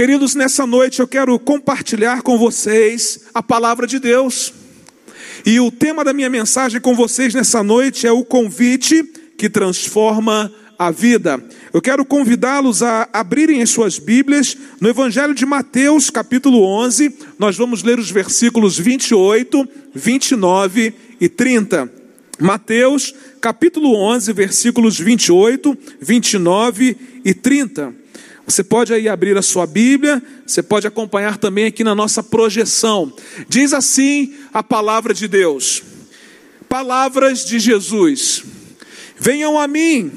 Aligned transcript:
Queridos, 0.00 0.34
nessa 0.34 0.66
noite 0.66 1.00
eu 1.00 1.06
quero 1.06 1.38
compartilhar 1.38 2.22
com 2.22 2.38
vocês 2.38 3.20
a 3.34 3.42
palavra 3.42 3.86
de 3.86 3.98
Deus. 3.98 4.50
E 5.44 5.60
o 5.60 5.70
tema 5.70 6.02
da 6.02 6.14
minha 6.14 6.30
mensagem 6.30 6.80
com 6.80 6.96
vocês 6.96 7.34
nessa 7.34 7.62
noite 7.62 8.06
é 8.06 8.10
o 8.10 8.24
convite 8.24 9.02
que 9.36 9.50
transforma 9.50 10.50
a 10.78 10.90
vida. 10.90 11.44
Eu 11.70 11.82
quero 11.82 12.02
convidá-los 12.06 12.82
a 12.82 13.10
abrirem 13.12 13.60
as 13.60 13.68
suas 13.68 13.98
Bíblias 13.98 14.56
no 14.80 14.88
Evangelho 14.88 15.34
de 15.34 15.44
Mateus, 15.44 16.08
capítulo 16.08 16.62
11. 16.64 17.14
Nós 17.38 17.58
vamos 17.58 17.82
ler 17.82 17.98
os 17.98 18.10
versículos 18.10 18.78
28, 18.78 19.68
29 19.94 20.94
e 21.20 21.28
30. 21.28 21.92
Mateus, 22.40 23.14
capítulo 23.38 23.94
11, 23.94 24.32
versículos 24.32 24.98
28, 24.98 25.76
29 26.00 26.96
e 27.22 27.34
30. 27.34 27.99
Você 28.50 28.64
pode 28.64 28.92
aí 28.92 29.08
abrir 29.08 29.38
a 29.38 29.42
sua 29.42 29.64
Bíblia, 29.64 30.20
você 30.44 30.60
pode 30.60 30.84
acompanhar 30.84 31.38
também 31.38 31.66
aqui 31.66 31.84
na 31.84 31.94
nossa 31.94 32.20
projeção. 32.20 33.12
Diz 33.48 33.72
assim 33.72 34.34
a 34.52 34.60
palavra 34.60 35.14
de 35.14 35.28
Deus: 35.28 35.84
Palavras 36.68 37.44
de 37.44 37.60
Jesus. 37.60 38.42
Venham 39.16 39.56
a 39.56 39.68
mim, 39.68 40.10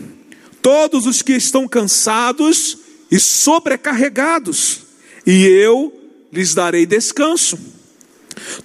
todos 0.63 1.05
os 1.05 1.21
que 1.21 1.33
estão 1.33 1.67
cansados 1.67 2.79
e 3.11 3.19
sobrecarregados, 3.19 4.79
e 5.27 5.45
eu 5.45 5.93
lhes 6.31 6.55
darei 6.55 6.87
descanso. 6.87 7.59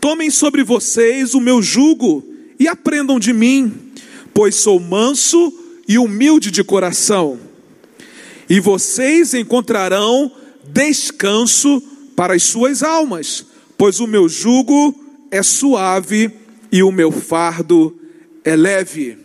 Tomem 0.00 0.30
sobre 0.30 0.64
vocês 0.64 1.34
o 1.34 1.40
meu 1.40 1.60
jugo 1.60 2.24
e 2.58 2.66
aprendam 2.66 3.20
de 3.20 3.34
mim, 3.34 3.92
pois 4.32 4.54
sou 4.54 4.80
manso 4.80 5.52
e 5.86 5.98
humilde 5.98 6.50
de 6.50 6.64
coração 6.64 7.47
e 8.48 8.60
vocês 8.60 9.34
encontrarão 9.34 10.32
descanso 10.64 11.82
para 12.16 12.34
as 12.34 12.42
suas 12.42 12.82
almas, 12.82 13.44
pois 13.76 14.00
o 14.00 14.06
meu 14.06 14.28
jugo 14.28 14.94
é 15.30 15.42
suave 15.42 16.30
e 16.72 16.82
o 16.82 16.90
meu 16.90 17.12
fardo 17.12 17.96
é 18.44 18.56
leve. 18.56 19.18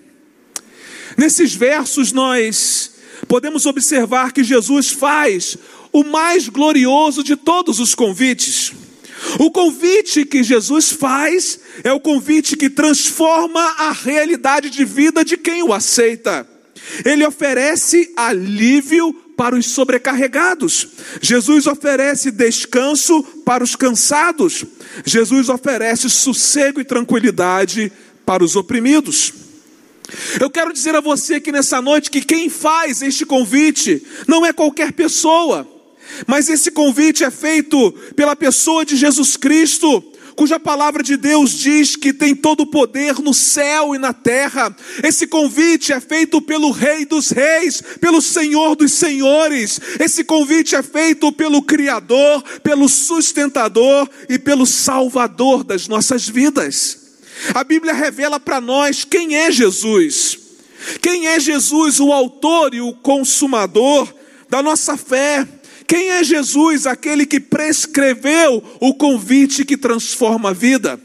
Nesses 1.17 1.53
versos 1.53 2.11
nós 2.11 2.91
podemos 3.27 3.65
observar 3.65 4.31
que 4.31 4.43
Jesus 4.43 4.89
faz 4.89 5.57
o 5.91 6.03
mais 6.03 6.49
glorioso 6.49 7.23
de 7.23 7.35
todos 7.35 7.79
os 7.79 7.95
convites. 7.95 8.73
O 9.39 9.49
convite 9.51 10.25
que 10.25 10.43
Jesus 10.43 10.91
faz 10.91 11.59
é 11.83 11.93
o 11.93 11.99
convite 11.99 12.57
que 12.57 12.69
transforma 12.69 13.61
a 13.77 13.91
realidade 13.91 14.69
de 14.69 14.83
vida 14.83 15.23
de 15.23 15.37
quem 15.37 15.63
o 15.63 15.71
aceita. 15.71 16.47
Ele 17.05 17.25
oferece 17.25 18.11
alívio 18.15 19.13
para 19.35 19.55
os 19.55 19.67
sobrecarregados. 19.67 20.87
Jesus 21.21 21.67
oferece 21.67 22.31
descanso 22.31 23.23
para 23.45 23.63
os 23.63 23.75
cansados. 23.75 24.63
Jesus 25.05 25.49
oferece 25.49 26.09
sossego 26.09 26.79
e 26.79 26.85
tranquilidade 26.85 27.91
para 28.25 28.43
os 28.43 28.55
oprimidos. 28.55 29.33
Eu 30.39 30.49
quero 30.49 30.73
dizer 30.73 30.95
a 30.95 31.01
você 31.01 31.39
que 31.39 31.51
nessa 31.51 31.81
noite 31.81 32.11
que 32.11 32.21
quem 32.21 32.49
faz 32.49 33.01
este 33.01 33.25
convite 33.25 34.05
não 34.27 34.45
é 34.45 34.53
qualquer 34.53 34.91
pessoa, 34.91 35.67
mas 36.27 36.49
esse 36.49 36.69
convite 36.71 37.23
é 37.23 37.31
feito 37.31 37.91
pela 38.15 38.35
pessoa 38.35 38.85
de 38.85 38.95
Jesus 38.95 39.37
Cristo, 39.37 40.03
cuja 40.35 40.59
palavra 40.59 41.03
de 41.03 41.15
Deus 41.15 41.51
diz 41.51 41.95
que 41.95 42.13
tem 42.13 42.35
todo 42.35 42.61
o 42.61 42.67
poder 42.67 43.19
no 43.19 43.33
céu 43.33 43.95
e 43.95 43.97
na 43.97 44.13
terra. 44.13 44.75
Esse 45.03 45.27
convite 45.27 45.93
é 45.93 45.99
feito 45.99 46.41
pelo 46.41 46.71
Rei 46.71 47.05
dos 47.05 47.29
Reis, 47.29 47.81
pelo 47.99 48.21
Senhor 48.21 48.75
dos 48.75 48.91
Senhores. 48.93 49.79
Esse 49.99 50.23
convite 50.23 50.75
é 50.75 50.83
feito 50.83 51.31
pelo 51.31 51.61
Criador, 51.61 52.43
pelo 52.61 52.89
sustentador 52.89 54.09
e 54.29 54.37
pelo 54.39 54.65
Salvador 54.65 55.63
das 55.63 55.87
nossas 55.87 56.27
vidas. 56.27 56.97
A 57.53 57.63
Bíblia 57.63 57.93
revela 57.93 58.39
para 58.39 58.61
nós 58.61 59.03
quem 59.03 59.35
é 59.35 59.51
Jesus. 59.51 60.37
Quem 61.01 61.27
é 61.27 61.39
Jesus, 61.39 61.99
o 61.99 62.11
autor 62.11 62.73
e 62.73 62.81
o 62.81 62.93
consumador 62.93 64.13
da 64.49 64.61
nossa 64.61 64.97
fé? 64.97 65.47
Quem 65.87 66.11
é 66.11 66.23
Jesus, 66.23 66.85
aquele 66.87 67.25
que 67.25 67.39
prescreveu 67.39 68.63
o 68.79 68.93
convite 68.93 69.65
que 69.65 69.77
transforma 69.77 70.49
a 70.49 70.53
vida? 70.53 70.99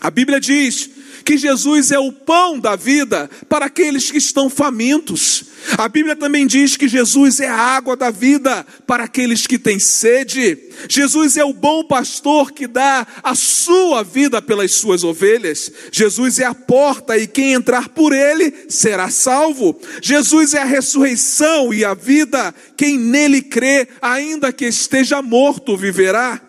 A 0.00 0.10
Bíblia 0.10 0.40
diz 0.40 0.90
que 1.22 1.36
Jesus 1.36 1.90
é 1.90 1.98
o 1.98 2.12
pão 2.12 2.58
da 2.58 2.76
vida 2.76 3.30
para 3.48 3.66
aqueles 3.66 4.10
que 4.10 4.18
estão 4.18 4.50
famintos. 4.50 5.44
A 5.78 5.88
Bíblia 5.88 6.16
também 6.16 6.46
diz 6.46 6.76
que 6.76 6.88
Jesus 6.88 7.40
é 7.40 7.48
a 7.48 7.56
água 7.56 7.96
da 7.96 8.10
vida 8.10 8.66
para 8.86 9.04
aqueles 9.04 9.46
que 9.46 9.58
têm 9.58 9.78
sede. 9.78 10.58
Jesus 10.88 11.36
é 11.36 11.44
o 11.44 11.52
bom 11.52 11.84
pastor 11.84 12.52
que 12.52 12.66
dá 12.66 13.06
a 13.22 13.34
sua 13.34 14.02
vida 14.02 14.42
pelas 14.42 14.72
suas 14.72 15.04
ovelhas. 15.04 15.70
Jesus 15.90 16.38
é 16.38 16.44
a 16.44 16.54
porta 16.54 17.16
e 17.16 17.26
quem 17.26 17.52
entrar 17.52 17.88
por 17.88 18.12
ele 18.12 18.52
será 18.68 19.08
salvo. 19.08 19.78
Jesus 20.02 20.54
é 20.54 20.58
a 20.58 20.64
ressurreição 20.64 21.72
e 21.72 21.84
a 21.84 21.94
vida. 21.94 22.54
Quem 22.76 22.98
nele 22.98 23.40
crê, 23.40 23.88
ainda 24.00 24.52
que 24.52 24.66
esteja 24.66 25.22
morto, 25.22 25.76
viverá. 25.76 26.40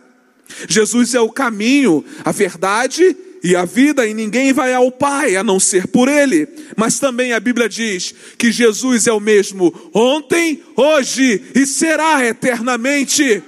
Jesus 0.67 1.13
é 1.13 1.21
o 1.21 1.29
caminho, 1.29 2.03
a 2.23 2.31
verdade 2.31 3.15
e 3.43 3.55
a 3.55 3.65
vida, 3.65 4.07
e 4.07 4.13
ninguém 4.13 4.53
vai 4.53 4.73
ao 4.73 4.89
Pai 4.89 5.35
a 5.35 5.43
não 5.43 5.59
ser 5.59 5.87
por 5.87 6.07
Ele. 6.07 6.47
Mas 6.77 6.97
também 6.97 7.33
a 7.33 7.39
Bíblia 7.39 7.67
diz 7.67 8.15
que 8.37 8.51
Jesus 8.51 9.05
é 9.05 9.11
o 9.11 9.19
mesmo 9.19 9.91
ontem, 9.93 10.63
hoje 10.75 11.41
e 11.53 11.65
será 11.65 12.25
eternamente. 12.25 13.43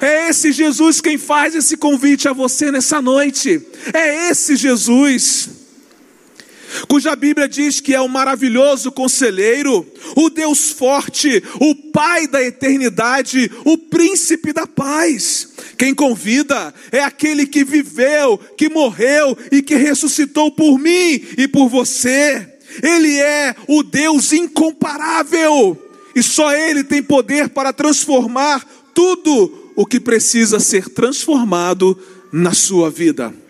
É 0.00 0.28
esse 0.28 0.52
Jesus 0.52 1.00
quem 1.00 1.18
faz 1.18 1.54
esse 1.54 1.76
convite 1.76 2.28
a 2.28 2.32
você 2.32 2.70
nessa 2.70 3.02
noite. 3.02 3.60
É 3.92 4.30
esse 4.30 4.56
Jesus 4.56 5.61
cuja 6.88 7.16
Bíblia 7.16 7.48
diz 7.48 7.80
que 7.80 7.94
é 7.94 8.00
o 8.00 8.08
maravilhoso 8.08 8.92
conselheiro, 8.92 9.86
o 10.16 10.30
Deus 10.30 10.70
forte, 10.70 11.42
o 11.60 11.74
Pai 11.92 12.26
da 12.26 12.42
eternidade, 12.42 13.50
o 13.64 13.76
príncipe 13.76 14.52
da 14.52 14.66
paz. 14.66 15.48
Quem 15.76 15.94
convida 15.94 16.72
é 16.90 17.02
aquele 17.02 17.46
que 17.46 17.64
viveu, 17.64 18.38
que 18.56 18.68
morreu 18.68 19.36
e 19.50 19.62
que 19.62 19.74
ressuscitou 19.74 20.50
por 20.50 20.78
mim 20.78 21.22
e 21.36 21.46
por 21.48 21.68
você. 21.68 22.48
Ele 22.82 23.18
é 23.18 23.54
o 23.68 23.82
Deus 23.82 24.32
incomparável 24.32 25.76
e 26.14 26.22
só 26.22 26.54
Ele 26.54 26.84
tem 26.84 27.02
poder 27.02 27.48
para 27.48 27.72
transformar 27.72 28.66
tudo 28.94 29.72
o 29.74 29.86
que 29.86 29.98
precisa 29.98 30.60
ser 30.60 30.88
transformado 30.88 31.98
na 32.32 32.52
sua 32.52 32.90
vida. 32.90 33.41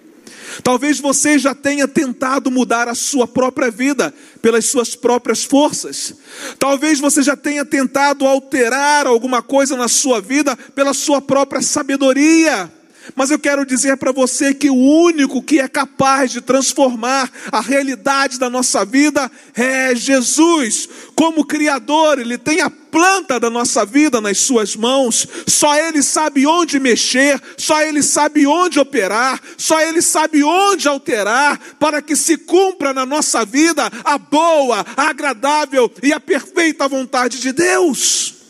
Talvez 0.62 1.00
você 1.00 1.38
já 1.38 1.54
tenha 1.54 1.88
tentado 1.88 2.50
mudar 2.50 2.88
a 2.88 2.94
sua 2.94 3.26
própria 3.26 3.70
vida 3.70 4.14
pelas 4.40 4.66
suas 4.66 4.94
próprias 4.94 5.44
forças. 5.44 6.14
Talvez 6.58 7.00
você 7.00 7.22
já 7.22 7.36
tenha 7.36 7.64
tentado 7.64 8.26
alterar 8.26 9.06
alguma 9.06 9.42
coisa 9.42 9.76
na 9.76 9.88
sua 9.88 10.20
vida 10.20 10.56
pela 10.74 10.94
sua 10.94 11.20
própria 11.20 11.60
sabedoria. 11.60 12.70
Mas 13.14 13.30
eu 13.30 13.38
quero 13.38 13.66
dizer 13.66 13.96
para 13.96 14.12
você 14.12 14.54
que 14.54 14.70
o 14.70 14.74
único 14.74 15.42
que 15.42 15.58
é 15.58 15.68
capaz 15.68 16.30
de 16.30 16.40
transformar 16.40 17.30
a 17.50 17.60
realidade 17.60 18.38
da 18.38 18.48
nossa 18.48 18.84
vida 18.84 19.30
é 19.54 19.94
Jesus. 19.94 20.88
Como 21.14 21.44
Criador, 21.44 22.18
Ele 22.18 22.38
tem 22.38 22.60
a 22.60 22.70
planta 22.70 23.40
da 23.40 23.48
nossa 23.48 23.84
vida 23.84 24.20
nas 24.20 24.38
Suas 24.38 24.76
mãos. 24.76 25.26
Só 25.46 25.74
Ele 25.74 26.02
sabe 26.02 26.46
onde 26.46 26.78
mexer, 26.78 27.40
só 27.56 27.80
Ele 27.82 28.02
sabe 28.02 28.46
onde 28.46 28.78
operar, 28.78 29.40
só 29.56 29.80
Ele 29.80 30.02
sabe 30.02 30.44
onde 30.44 30.88
alterar, 30.88 31.58
para 31.78 32.02
que 32.02 32.14
se 32.14 32.36
cumpra 32.36 32.92
na 32.92 33.06
nossa 33.06 33.44
vida 33.44 33.90
a 34.04 34.18
boa, 34.18 34.84
a 34.96 35.08
agradável 35.08 35.90
e 36.02 36.12
a 36.12 36.20
perfeita 36.20 36.88
vontade 36.88 37.40
de 37.40 37.52
Deus. 37.52 38.41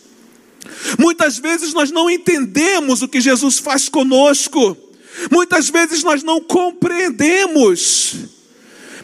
Muitas 0.98 1.38
vezes 1.38 1.72
nós 1.72 1.90
não 1.90 2.10
entendemos 2.10 3.02
o 3.02 3.08
que 3.08 3.20
Jesus 3.20 3.58
faz 3.58 3.88
conosco, 3.88 4.76
muitas 5.30 5.68
vezes 5.68 6.02
nós 6.02 6.22
não 6.22 6.40
compreendemos. 6.40 8.16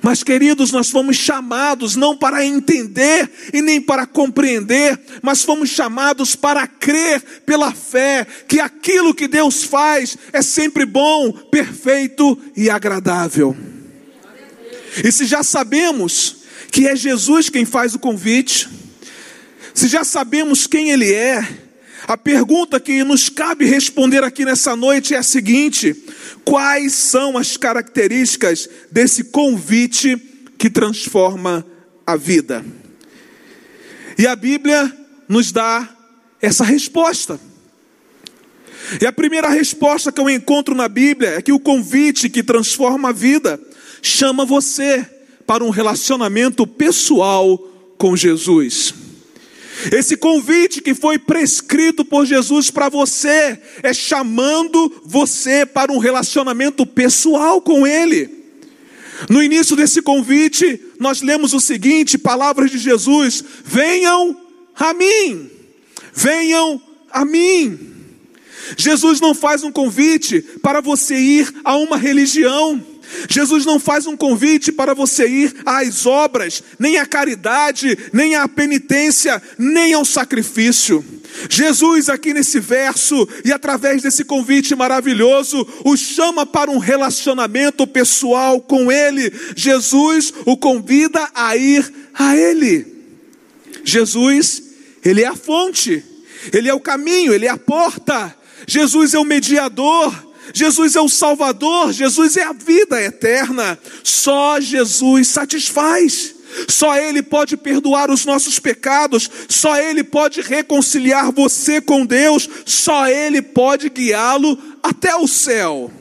Mas, 0.03 0.23
queridos, 0.23 0.71
nós 0.71 0.91
fomos 0.91 1.17
chamados 1.17 1.97
não 1.97 2.17
para 2.17 2.45
entender 2.45 3.31
e 3.53 3.61
nem 3.61 3.81
para 3.81 4.07
compreender, 4.07 4.99
mas 5.23 5.43
fomos 5.43 5.71
chamados 5.71 6.37
para 6.37 6.67
crer 6.67 7.21
pela 7.45 7.73
fé 7.73 8.27
que 8.47 8.61
aquilo 8.61 9.15
que 9.15 9.27
Deus 9.27 9.65
faz 9.65 10.17
é 10.33 10.41
sempre 10.41 10.87
bom, 10.87 11.33
perfeito 11.33 12.39
e 12.57 12.71
agradável. 12.71 13.57
E 15.05 15.11
se 15.13 15.27
já 15.27 15.43
sabemos 15.43 16.37
que 16.71 16.87
é 16.87 16.95
Jesus 16.95 17.49
quem 17.49 17.65
faz 17.65 17.95
o 17.95 17.99
convite, 17.99 18.69
se 19.79 19.87
já 19.87 20.03
sabemos 20.03 20.67
quem 20.67 20.91
Ele 20.91 21.13
é, 21.13 21.47
a 22.09 22.17
pergunta 22.17 22.81
que 22.81 23.05
nos 23.05 23.29
cabe 23.29 23.65
responder 23.65 24.25
aqui 24.25 24.45
nessa 24.45 24.75
noite 24.75 25.15
é 25.15 25.19
a 25.19 25.23
seguinte: 25.23 25.95
quais 26.45 26.95
são 26.95 27.39
as 27.39 27.57
características 27.57 28.69
desse 28.91 29.23
convite 29.23 30.17
que 30.59 30.69
transforma 30.69 31.65
a 32.05 32.17
vida? 32.17 32.67
E 34.19 34.27
a 34.27 34.35
Bíblia 34.35 34.93
nos 35.29 35.53
dá 35.53 35.89
essa 36.43 36.65
resposta. 36.65 37.39
E 39.01 39.07
a 39.07 39.13
primeira 39.13 39.49
resposta 39.49 40.11
que 40.11 40.21
eu 40.21 40.29
encontro 40.29 40.75
na 40.75 40.89
Bíblia 40.89 41.37
é 41.37 41.43
que 41.43 41.53
o 41.53 41.61
convite 41.61 42.29
que 42.29 42.43
transforma 42.43 43.11
a 43.11 43.13
vida 43.13 43.61
chama 44.03 44.45
você 44.45 45.07
para 45.47 45.63
um 45.63 45.71
relacionamento 45.71 46.67
pessoal 46.67 47.57
com 47.97 48.17
Jesus. 48.17 48.98
Esse 49.93 50.17
convite 50.17 50.81
que 50.81 50.95
foi 50.95 51.19
prescrito 51.19 52.05
por 52.05 52.27
Jesus 52.27 52.71
para 52.71 52.89
você 52.89 53.59
é 53.83 53.93
chamando 53.93 55.03
você 55.05 55.65
para 55.65 55.93
um 55.93 55.99
relacionamento 55.99 56.85
pessoal 56.85 57.61
com 57.61 57.87
Ele. 57.87 58.39
No 59.29 59.43
início 59.43 59.75
desse 59.75 60.03
convite, 60.03 60.81
nós 60.99 61.23
lemos 61.23 61.53
o 61.53 61.61
seguinte: 61.61 62.19
palavras 62.19 62.71
de 62.71 62.79
Jesus: 62.79 63.43
venham 63.65 64.37
a 64.77 64.95
mim, 64.95 65.51
venham 66.13 66.81
a 67.11 67.25
mim. 67.25 67.79
Jesus 68.77 69.21
não 69.21 69.35
faz 69.35 69.63
um 69.63 69.73
convite 69.73 70.43
para 70.63 70.81
você 70.81 71.17
ir 71.17 71.53
a 71.65 71.77
uma 71.77 71.97
religião. 71.97 72.85
Jesus 73.29 73.65
não 73.65 73.79
faz 73.79 74.07
um 74.07 74.17
convite 74.17 74.71
para 74.71 74.95
você 74.95 75.27
ir 75.29 75.55
às 75.65 76.07
obras, 76.07 76.63
nem 76.79 76.99
à 76.99 77.07
caridade, 77.07 77.97
nem 78.13 78.35
à 78.35 78.47
penitência, 78.49 79.43
nem 79.59 79.95
ao 79.95 80.05
sacrifício. 80.05 81.05
Jesus, 81.49 82.09
aqui 82.09 82.33
nesse 82.33 82.59
verso 82.59 83.29
e 83.45 83.53
através 83.53 84.03
desse 84.03 84.25
convite 84.25 84.75
maravilhoso, 84.75 85.67
o 85.85 85.97
chama 85.97 86.45
para 86.45 86.71
um 86.71 86.79
relacionamento 86.79 87.87
pessoal 87.87 88.61
com 88.61 88.91
Ele. 88.91 89.33
Jesus 89.55 90.33
o 90.45 90.57
convida 90.57 91.29
a 91.35 91.57
ir 91.57 91.93
a 92.15 92.37
Ele. 92.37 92.87
Jesus, 93.85 94.63
Ele 95.05 95.23
é 95.23 95.27
a 95.27 95.37
fonte, 95.37 96.05
Ele 96.53 96.69
é 96.69 96.75
o 96.75 96.81
caminho, 96.81 97.33
Ele 97.33 97.47
é 97.47 97.51
a 97.51 97.59
porta. 97.59 98.35
Jesus 98.67 99.15
é 99.15 99.19
o 99.19 99.25
mediador. 99.25 100.28
Jesus 100.53 100.97
é 100.97 101.00
o 101.00 101.09
Salvador, 101.09 101.93
Jesus 101.93 102.37
é 102.37 102.45
a 102.45 102.53
vida 102.53 103.00
eterna. 103.00 103.79
Só 104.03 104.61
Jesus 104.61 105.29
satisfaz. 105.29 106.35
Só 106.67 106.97
Ele 106.97 107.23
pode 107.23 107.56
perdoar 107.56 108.11
os 108.11 108.25
nossos 108.25 108.59
pecados, 108.59 109.31
só 109.49 109.77
Ele 109.77 110.03
pode 110.03 110.41
reconciliar 110.41 111.31
você 111.31 111.81
com 111.81 112.06
Deus, 112.06 112.49
só 112.65 113.06
Ele 113.06 113.43
pode 113.43 113.91
guiá-lo 113.91 114.59
até 114.83 115.15
o 115.15 115.29
céu. 115.29 115.93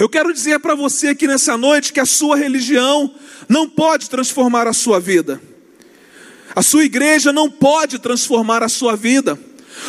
Eu 0.00 0.08
quero 0.08 0.32
dizer 0.32 0.58
para 0.58 0.74
você 0.74 1.08
aqui 1.08 1.26
nessa 1.26 1.56
noite 1.56 1.92
que 1.92 2.00
a 2.00 2.06
sua 2.06 2.34
religião 2.36 3.14
não 3.46 3.68
pode 3.68 4.08
transformar 4.08 4.66
a 4.66 4.72
sua 4.72 4.98
vida, 4.98 5.40
a 6.54 6.62
sua 6.62 6.84
igreja 6.84 7.30
não 7.30 7.50
pode 7.50 7.98
transformar 7.98 8.62
a 8.62 8.68
sua 8.68 8.96
vida. 8.96 9.38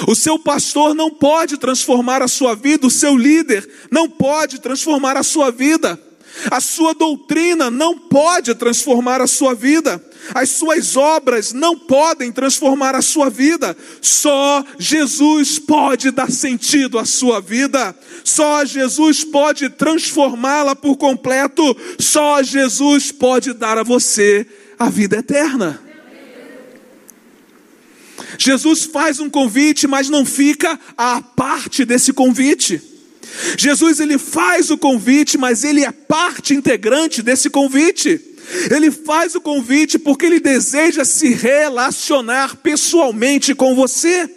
O 0.08 0.16
seu 0.16 0.40
pastor 0.40 0.94
não 0.94 1.10
pode 1.10 1.58
transformar 1.58 2.22
a 2.22 2.28
sua 2.28 2.56
vida, 2.56 2.88
o 2.88 2.92
seu 2.92 3.16
líder 3.16 3.70
não 3.92 4.10
pode 4.10 4.60
transformar 4.60 5.18
a 5.18 5.24
sua 5.24 5.52
vida. 5.52 6.00
A 6.50 6.60
sua 6.60 6.94
doutrina 6.94 7.70
não 7.70 7.98
pode 7.98 8.56
transformar 8.56 9.22
a 9.22 9.28
sua 9.28 9.54
vida. 9.54 10.04
As 10.34 10.50
suas 10.50 10.96
obras 10.96 11.54
não 11.54 11.78
podem 11.78 12.32
transformar 12.32 12.96
a 12.96 13.02
sua 13.02 13.30
vida. 13.30 13.76
Só 14.02 14.64
Jesus 14.80 15.60
pode 15.60 16.12
dar 16.12 16.32
sentido 16.32 16.98
à 16.98 17.06
sua 17.06 17.40
vida. 17.40 17.96
Só 18.24 18.66
Jesus 18.66 19.24
pode 19.24 19.70
transformá-la 19.70 20.76
por 20.76 20.98
completo. 20.98 21.76
Só 22.00 22.42
Jesus 22.42 23.12
pode 23.12 23.54
dar 23.54 23.78
a 23.78 23.84
você 23.84 24.48
a 24.80 24.90
vida 24.90 25.18
eterna. 25.18 25.93
Jesus 28.38 28.84
faz 28.84 29.20
um 29.20 29.30
convite, 29.30 29.88
mas 29.88 30.10
não 30.10 30.26
fica 30.26 30.80
à 30.98 31.22
parte 31.22 31.86
desse 31.86 32.14
convite. 32.14 32.82
Jesus 33.58 34.00
ele 34.00 34.18
faz 34.18 34.70
o 34.70 34.78
convite, 34.78 35.38
mas 35.38 35.64
ele 35.64 35.84
é 35.84 35.92
parte 35.92 36.54
integrante 36.54 37.22
desse 37.22 37.50
convite. 37.50 38.20
Ele 38.70 38.92
faz 38.92 39.36
o 39.36 39.42
convite 39.42 39.98
porque 39.98 40.26
ele 40.26 40.40
deseja 40.40 41.06
se 41.06 41.30
relacionar 41.34 42.58
pessoalmente 42.58 43.56
com 43.56 43.74
você. 43.74 44.30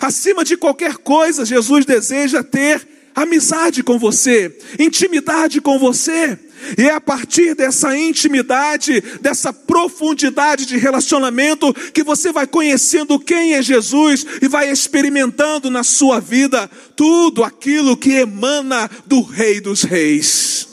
Acima 0.00 0.44
de 0.44 0.56
qualquer 0.56 0.96
coisa, 0.96 1.44
Jesus 1.44 1.84
deseja 1.84 2.42
ter 2.42 2.91
amizade 3.14 3.82
com 3.82 3.98
você, 3.98 4.56
intimidade 4.78 5.60
com 5.60 5.78
você. 5.78 6.38
E 6.78 6.82
é 6.82 6.92
a 6.92 7.00
partir 7.00 7.54
dessa 7.54 7.96
intimidade, 7.96 9.00
dessa 9.20 9.52
profundidade 9.52 10.64
de 10.64 10.78
relacionamento, 10.78 11.74
que 11.92 12.04
você 12.04 12.30
vai 12.30 12.46
conhecendo 12.46 13.18
quem 13.18 13.54
é 13.54 13.62
Jesus 13.62 14.24
e 14.40 14.46
vai 14.46 14.70
experimentando 14.70 15.70
na 15.70 15.82
sua 15.82 16.20
vida 16.20 16.70
tudo 16.94 17.42
aquilo 17.42 17.96
que 17.96 18.12
emana 18.12 18.88
do 19.06 19.22
Rei 19.22 19.60
dos 19.60 19.82
Reis. 19.82 20.68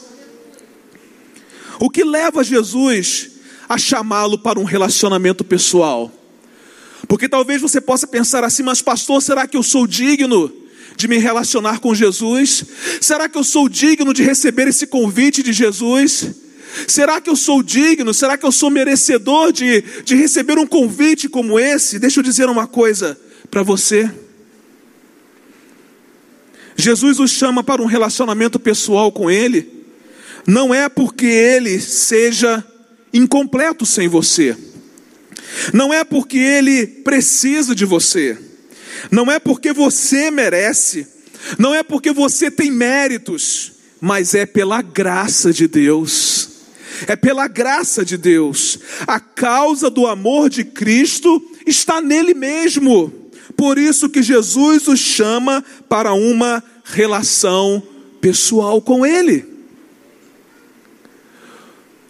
O 1.80 1.90
que 1.90 2.04
leva 2.04 2.44
Jesus 2.44 3.32
a 3.68 3.78
chamá-lo 3.78 4.38
para 4.38 4.60
um 4.60 4.66
relacionamento 4.66 5.44
pessoal? 5.44 6.12
Porque 7.08 7.28
talvez 7.28 7.62
você 7.62 7.82
possa 7.82 8.06
pensar 8.06 8.44
assim, 8.44 8.62
mas 8.62 8.82
pastor, 8.82 9.22
será 9.22 9.48
que 9.48 9.58
eu 9.58 9.64
sou 9.64 9.88
digno? 9.88 10.54
De 11.00 11.08
me 11.08 11.18
relacionar 11.18 11.80
com 11.80 11.96
Jesus? 11.96 12.66
Será 13.00 13.30
que 13.30 13.38
eu 13.38 13.44
sou 13.44 13.70
digno 13.70 14.14
de 14.14 14.22
receber 14.22 14.68
esse 14.68 14.86
convite 14.86 15.42
de 15.42 15.54
Jesus? 15.54 16.30
Será 16.86 17.22
que 17.22 17.30
eu 17.30 17.38
sou 17.38 17.64
digno? 17.64 18.14
Será 18.14 18.38
que 18.38 18.46
eu 18.46 18.52
sou 18.52 18.70
merecedor 18.70 19.54
de, 19.54 19.82
de 20.04 20.16
receber 20.16 20.60
um 20.60 20.68
convite 20.68 21.30
como 21.30 21.58
esse? 21.58 22.00
Deixa 22.00 22.20
eu 22.20 22.24
dizer 22.24 22.50
uma 22.50 22.68
coisa 22.68 23.18
para 23.50 23.64
você. 23.64 24.12
Jesus 26.76 27.18
o 27.18 27.28
chama 27.30 27.64
para 27.64 27.82
um 27.82 27.86
relacionamento 27.86 28.60
pessoal 28.60 29.10
com 29.10 29.32
Ele, 29.32 29.86
não 30.46 30.76
é 30.76 30.90
porque 30.90 31.26
Ele 31.26 31.80
seja 31.80 32.62
incompleto 33.14 33.86
sem 33.86 34.10
você, 34.10 34.56
não 35.74 35.94
é 35.94 36.04
porque 36.04 36.38
Ele 36.38 36.86
precisa 36.86 37.74
de 37.74 37.86
você 37.86 38.49
não 39.12 39.32
é 39.32 39.40
porque 39.40 39.74
você 39.74 40.30
merece, 40.32 41.08
não 41.58 41.74
é 41.74 41.84
porque 41.84 42.12
você 42.12 42.52
tem 42.52 42.72
méritos, 42.72 43.74
mas 44.00 44.34
é 44.34 44.46
pela 44.46 44.82
graça 44.82 45.52
de 45.52 45.68
Deus. 45.68 46.50
É 47.08 47.16
pela 47.16 47.48
graça 47.48 48.04
de 48.04 48.18
Deus. 48.18 48.80
A 49.08 49.20
causa 49.20 49.90
do 49.90 50.06
amor 50.06 50.50
de 50.50 50.64
Cristo 50.66 51.42
está 51.66 52.02
nele 52.02 52.34
mesmo. 52.34 53.14
Por 53.56 53.78
isso 53.78 54.10
que 54.10 54.22
Jesus 54.22 54.88
os 54.88 55.00
chama 55.00 55.64
para 55.88 56.14
uma 56.14 56.64
relação 56.84 57.82
pessoal 58.20 58.82
com 58.82 59.06
ele. 59.06 59.46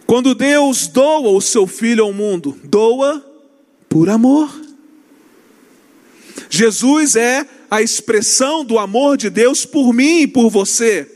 Quando 0.06 0.34
Deus 0.34 0.88
doa 0.88 1.30
o 1.30 1.40
seu 1.40 1.68
filho 1.68 2.04
ao 2.04 2.12
mundo, 2.12 2.58
doa 2.64 3.24
por 3.88 4.08
amor. 4.08 4.59
Jesus 6.50 7.14
é 7.14 7.46
a 7.70 7.80
expressão 7.80 8.64
do 8.64 8.78
amor 8.78 9.16
de 9.16 9.30
Deus 9.30 9.64
por 9.64 9.94
mim 9.94 10.22
e 10.22 10.26
por 10.26 10.50
você. 10.50 11.06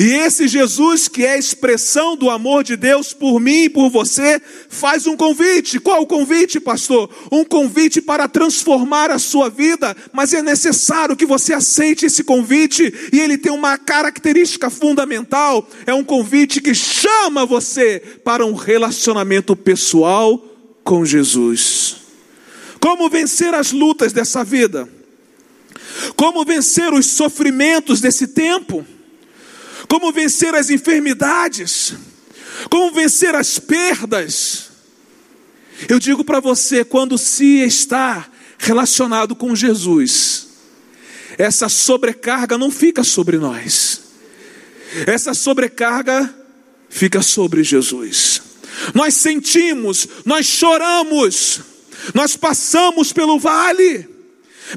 E 0.00 0.14
esse 0.14 0.48
Jesus, 0.48 1.06
que 1.06 1.24
é 1.24 1.32
a 1.32 1.38
expressão 1.38 2.16
do 2.16 2.28
amor 2.28 2.64
de 2.64 2.76
Deus 2.76 3.12
por 3.12 3.38
mim 3.38 3.64
e 3.64 3.70
por 3.70 3.88
você, 3.88 4.40
faz 4.68 5.06
um 5.06 5.16
convite. 5.16 5.78
Qual 5.78 6.02
o 6.02 6.06
convite, 6.06 6.58
pastor? 6.58 7.08
Um 7.30 7.44
convite 7.44 8.00
para 8.00 8.28
transformar 8.28 9.10
a 9.10 9.18
sua 9.18 9.48
vida, 9.48 9.96
mas 10.12 10.34
é 10.34 10.42
necessário 10.42 11.16
que 11.16 11.24
você 11.24 11.54
aceite 11.54 12.06
esse 12.06 12.24
convite, 12.24 12.92
e 13.12 13.20
ele 13.20 13.38
tem 13.38 13.52
uma 13.52 13.78
característica 13.78 14.68
fundamental: 14.68 15.68
é 15.86 15.94
um 15.94 16.04
convite 16.04 16.60
que 16.60 16.74
chama 16.74 17.46
você 17.46 18.02
para 18.24 18.44
um 18.44 18.54
relacionamento 18.54 19.54
pessoal 19.54 20.42
com 20.82 21.04
Jesus. 21.04 22.05
Como 22.80 23.08
vencer 23.08 23.54
as 23.54 23.72
lutas 23.72 24.12
dessa 24.12 24.44
vida? 24.44 24.88
Como 26.16 26.44
vencer 26.44 26.92
os 26.92 27.06
sofrimentos 27.06 28.00
desse 28.00 28.28
tempo? 28.28 28.86
Como 29.88 30.12
vencer 30.12 30.54
as 30.54 30.70
enfermidades? 30.70 31.94
Como 32.70 32.92
vencer 32.92 33.34
as 33.34 33.58
perdas? 33.58 34.70
Eu 35.88 35.98
digo 35.98 36.24
para 36.24 36.40
você, 36.40 36.84
quando 36.84 37.18
se 37.18 37.60
está 37.60 38.28
relacionado 38.58 39.36
com 39.36 39.54
Jesus, 39.54 40.46
essa 41.36 41.68
sobrecarga 41.68 42.56
não 42.56 42.70
fica 42.70 43.04
sobre 43.04 43.36
nós, 43.36 44.00
essa 45.06 45.34
sobrecarga 45.34 46.34
fica 46.88 47.20
sobre 47.20 47.62
Jesus. 47.62 48.40
Nós 48.94 49.14
sentimos, 49.14 50.08
nós 50.24 50.46
choramos, 50.46 51.60
nós 52.14 52.36
passamos 52.36 53.12
pelo 53.12 53.38
vale, 53.38 54.16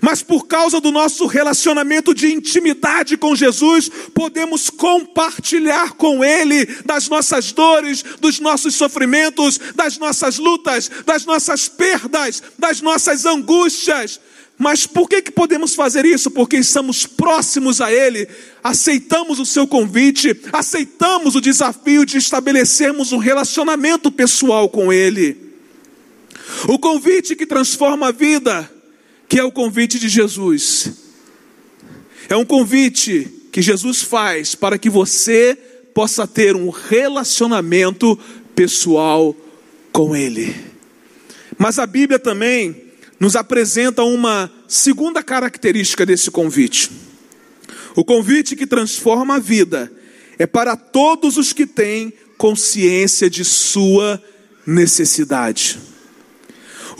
mas 0.01 0.21
por 0.21 0.45
causa 0.45 0.79
do 0.79 0.91
nosso 0.91 1.25
relacionamento 1.25 2.13
de 2.13 2.31
intimidade 2.31 3.17
com 3.17 3.35
Jesus, 3.35 3.89
podemos 4.13 4.69
compartilhar 4.69 5.93
com 5.93 6.23
Ele 6.23 6.65
das 6.85 7.09
nossas 7.09 7.51
dores, 7.51 8.03
dos 8.19 8.39
nossos 8.39 8.75
sofrimentos, 8.75 9.59
das 9.75 9.97
nossas 9.97 10.37
lutas, 10.37 10.89
das 11.05 11.25
nossas 11.25 11.67
perdas, 11.67 12.43
das 12.57 12.81
nossas 12.81 13.25
angústias. 13.25 14.19
Mas 14.57 14.85
por 14.85 15.07
que, 15.07 15.21
que 15.21 15.31
podemos 15.31 15.73
fazer 15.73 16.05
isso? 16.05 16.29
Porque 16.29 16.57
estamos 16.57 17.05
próximos 17.05 17.79
a 17.79 17.91
Ele, 17.91 18.27
aceitamos 18.61 19.39
o 19.39 19.45
seu 19.45 19.65
convite, 19.65 20.39
aceitamos 20.51 21.33
o 21.33 21.41
desafio 21.41 22.05
de 22.05 22.17
estabelecermos 22.17 23.13
um 23.13 23.17
relacionamento 23.17 24.11
pessoal 24.11 24.67
com 24.67 24.91
Ele. 24.91 25.48
O 26.67 26.79
convite 26.79 27.35
que 27.35 27.45
transforma 27.45 28.07
a 28.07 28.11
vida, 28.11 28.69
que 29.27 29.39
é 29.39 29.43
o 29.43 29.51
convite 29.51 29.99
de 29.99 30.09
Jesus, 30.09 30.91
é 32.27 32.35
um 32.35 32.45
convite 32.45 33.27
que 33.51 33.61
Jesus 33.61 34.01
faz 34.01 34.55
para 34.55 34.77
que 34.77 34.89
você 34.89 35.57
possa 35.93 36.27
ter 36.27 36.55
um 36.55 36.69
relacionamento 36.69 38.17
pessoal 38.55 39.35
com 39.91 40.15
Ele. 40.15 40.55
Mas 41.57 41.79
a 41.79 41.85
Bíblia 41.85 42.19
também 42.19 42.89
nos 43.19 43.35
apresenta 43.35 44.03
uma 44.03 44.51
segunda 44.67 45.21
característica 45.21 46.05
desse 46.05 46.31
convite. 46.31 46.89
O 47.95 48.05
convite 48.05 48.55
que 48.55 48.67
transforma 48.67 49.35
a 49.35 49.39
vida 49.39 49.91
é 50.37 50.47
para 50.47 50.77
todos 50.77 51.35
os 51.35 51.51
que 51.51 51.65
têm 51.65 52.13
consciência 52.37 53.29
de 53.29 53.43
sua 53.43 54.23
necessidade. 54.65 55.88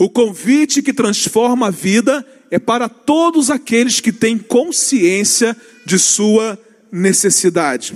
O 0.00 0.08
convite 0.08 0.80
que 0.80 0.94
transforma 0.94 1.66
a 1.66 1.70
vida 1.70 2.26
é 2.50 2.58
para 2.58 2.88
todos 2.88 3.50
aqueles 3.50 4.00
que 4.00 4.10
têm 4.10 4.38
consciência 4.38 5.54
de 5.84 5.98
sua 5.98 6.58
necessidade. 6.90 7.94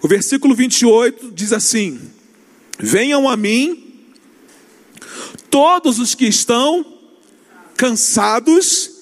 O 0.00 0.06
versículo 0.06 0.54
28 0.54 1.32
diz 1.32 1.52
assim: 1.52 2.00
Venham 2.78 3.28
a 3.28 3.36
mim 3.36 4.06
todos 5.50 5.98
os 5.98 6.14
que 6.14 6.26
estão 6.26 6.86
cansados 7.76 8.92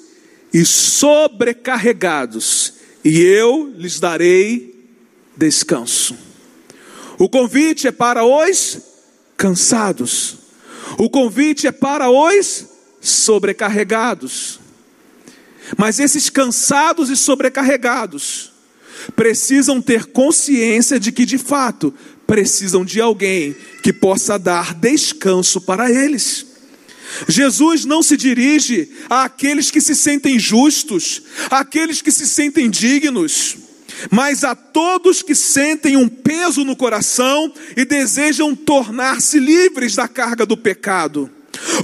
e 0.55 0.64
sobrecarregados, 0.64 2.73
e 3.05 3.21
eu 3.21 3.71
lhes 3.76 4.00
darei 4.00 4.88
descanso. 5.37 6.17
O 7.19 7.29
convite 7.29 7.87
é 7.87 7.93
para 7.93 8.25
os 8.25 8.81
cansados, 9.37 10.44
o 10.99 11.09
convite 11.09 11.67
é 11.67 11.73
para 11.73 12.11
os 12.11 12.67
sobrecarregados. 13.00 14.61
Mas 15.76 15.99
esses 15.99 16.29
cansados 16.29 17.11
e 17.11 17.17
sobrecarregados 17.17 18.53
precisam 19.17 19.81
ter 19.81 20.07
consciência 20.07 20.99
de 20.99 21.12
que, 21.12 21.25
de 21.25 21.38
fato, 21.38 21.93
precisam 22.26 22.85
de 22.85 23.00
alguém 23.00 23.55
que 23.83 23.93
possa 23.93 24.38
dar 24.38 24.75
descanso 24.75 25.61
para 25.61 25.91
eles. 25.91 26.47
Jesus 27.29 27.85
não 27.85 28.03
se 28.03 28.17
dirige 28.17 28.91
àqueles 29.09 29.71
que 29.71 29.81
se 29.81 29.95
sentem 29.95 30.38
justos, 30.38 31.23
àqueles 31.50 32.03
que 32.03 32.11
se 32.11 32.26
sentem 32.26 32.69
dignos, 32.69 33.57
mas 34.11 34.45
a 34.45 34.55
todos 34.55 35.23
que 35.23 35.35
sentem 35.35 35.97
um 35.97 36.09
peso 36.09 36.65
no 36.65 36.77
coração 36.77 37.53
e 37.77 37.85
desejam 37.85 38.55
tornar-se 38.55 39.39
livres 39.39 39.95
da 39.95 40.09
carga 40.09 40.45
do 40.45 40.57
pecado. 40.57 41.31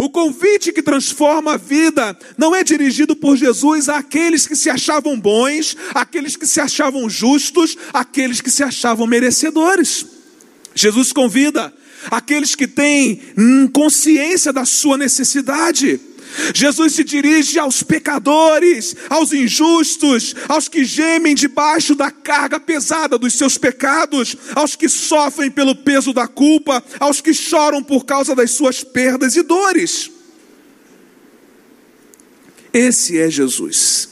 O 0.01 0.11
convite 0.11 0.73
que 0.73 0.83
transforma 0.83 1.55
a 1.55 1.57
vida 1.57 2.17
não 2.37 2.55
é 2.55 2.65
dirigido 2.65 3.15
por 3.15 3.37
Jesus 3.37 3.89
àqueles 3.89 4.47
que 4.47 4.57
se 4.57 4.69
achavam 4.69 5.19
bons, 5.19 5.77
àqueles 5.95 6.37
que 6.37 6.47
se 6.47 6.61
achavam 6.61 7.09
justos, 7.09 7.77
àqueles 7.93 8.41
que 8.41 8.51
se 8.51 8.63
achavam 8.63 9.07
merecedores. 9.07 10.05
Jesus 10.75 11.13
convida 11.13 11.73
aqueles 12.11 12.55
que 12.55 12.67
têm 12.67 13.21
consciência 13.73 14.53
da 14.53 14.65
sua 14.65 14.97
necessidade. 14.97 16.01
Jesus 16.55 16.95
se 16.95 17.05
dirige 17.05 17.59
aos 17.59 17.83
pecadores, 17.83 18.95
aos 19.09 19.33
injustos, 19.33 20.35
aos 20.49 20.69
que 20.69 20.85
gemem 20.85 21.35
debaixo 21.35 21.95
da 21.95 22.11
carga 22.11 22.61
pesada 22.61 23.19
dos 23.19 23.35
seus 23.35 23.59
pecados, 23.59 24.37
aos 24.55 24.77
que 24.77 24.89
sofrem 24.89 25.51
pelo 25.51 25.75
peso 25.75 26.13
da 26.13 26.27
culpa, 26.27 26.83
aos 26.99 27.21
que 27.21 27.35
choram 27.35 27.83
por 27.83 28.05
causa 28.05 28.35
das 28.35 28.51
suas 28.51 28.85
perdas 28.85 29.37
e 29.37 29.43
dores. 29.43 30.11
Esse 32.73 33.19
é 33.19 33.31
Jesus. 33.31 34.09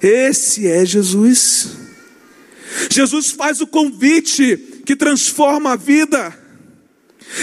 Esse 0.00 0.66
é 0.66 0.84
Jesus. 0.84 1.68
Jesus 2.90 3.30
faz 3.30 3.60
o 3.60 3.66
convite 3.66 4.56
que 4.84 4.96
transforma 4.96 5.72
a 5.72 5.76
vida 5.76 6.36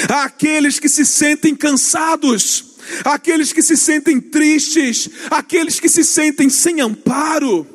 àqueles 0.09 0.79
que 0.79 0.89
se 0.89 1.05
sentem 1.05 1.55
cansados, 1.55 2.65
àqueles 3.03 3.53
que 3.53 3.61
se 3.61 3.75
sentem 3.77 4.19
tristes, 4.19 5.09
àqueles 5.29 5.79
que 5.79 5.89
se 5.89 6.03
sentem 6.03 6.49
sem 6.49 6.81
amparo. 6.81 7.67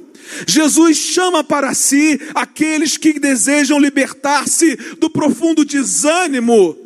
Jesus 0.46 0.96
chama 0.96 1.44
para 1.44 1.74
si 1.74 2.20
aqueles 2.34 2.96
que 2.96 3.18
desejam 3.20 3.78
libertar-se 3.78 4.76
do 4.98 5.10
profundo 5.10 5.64
desânimo 5.64 6.76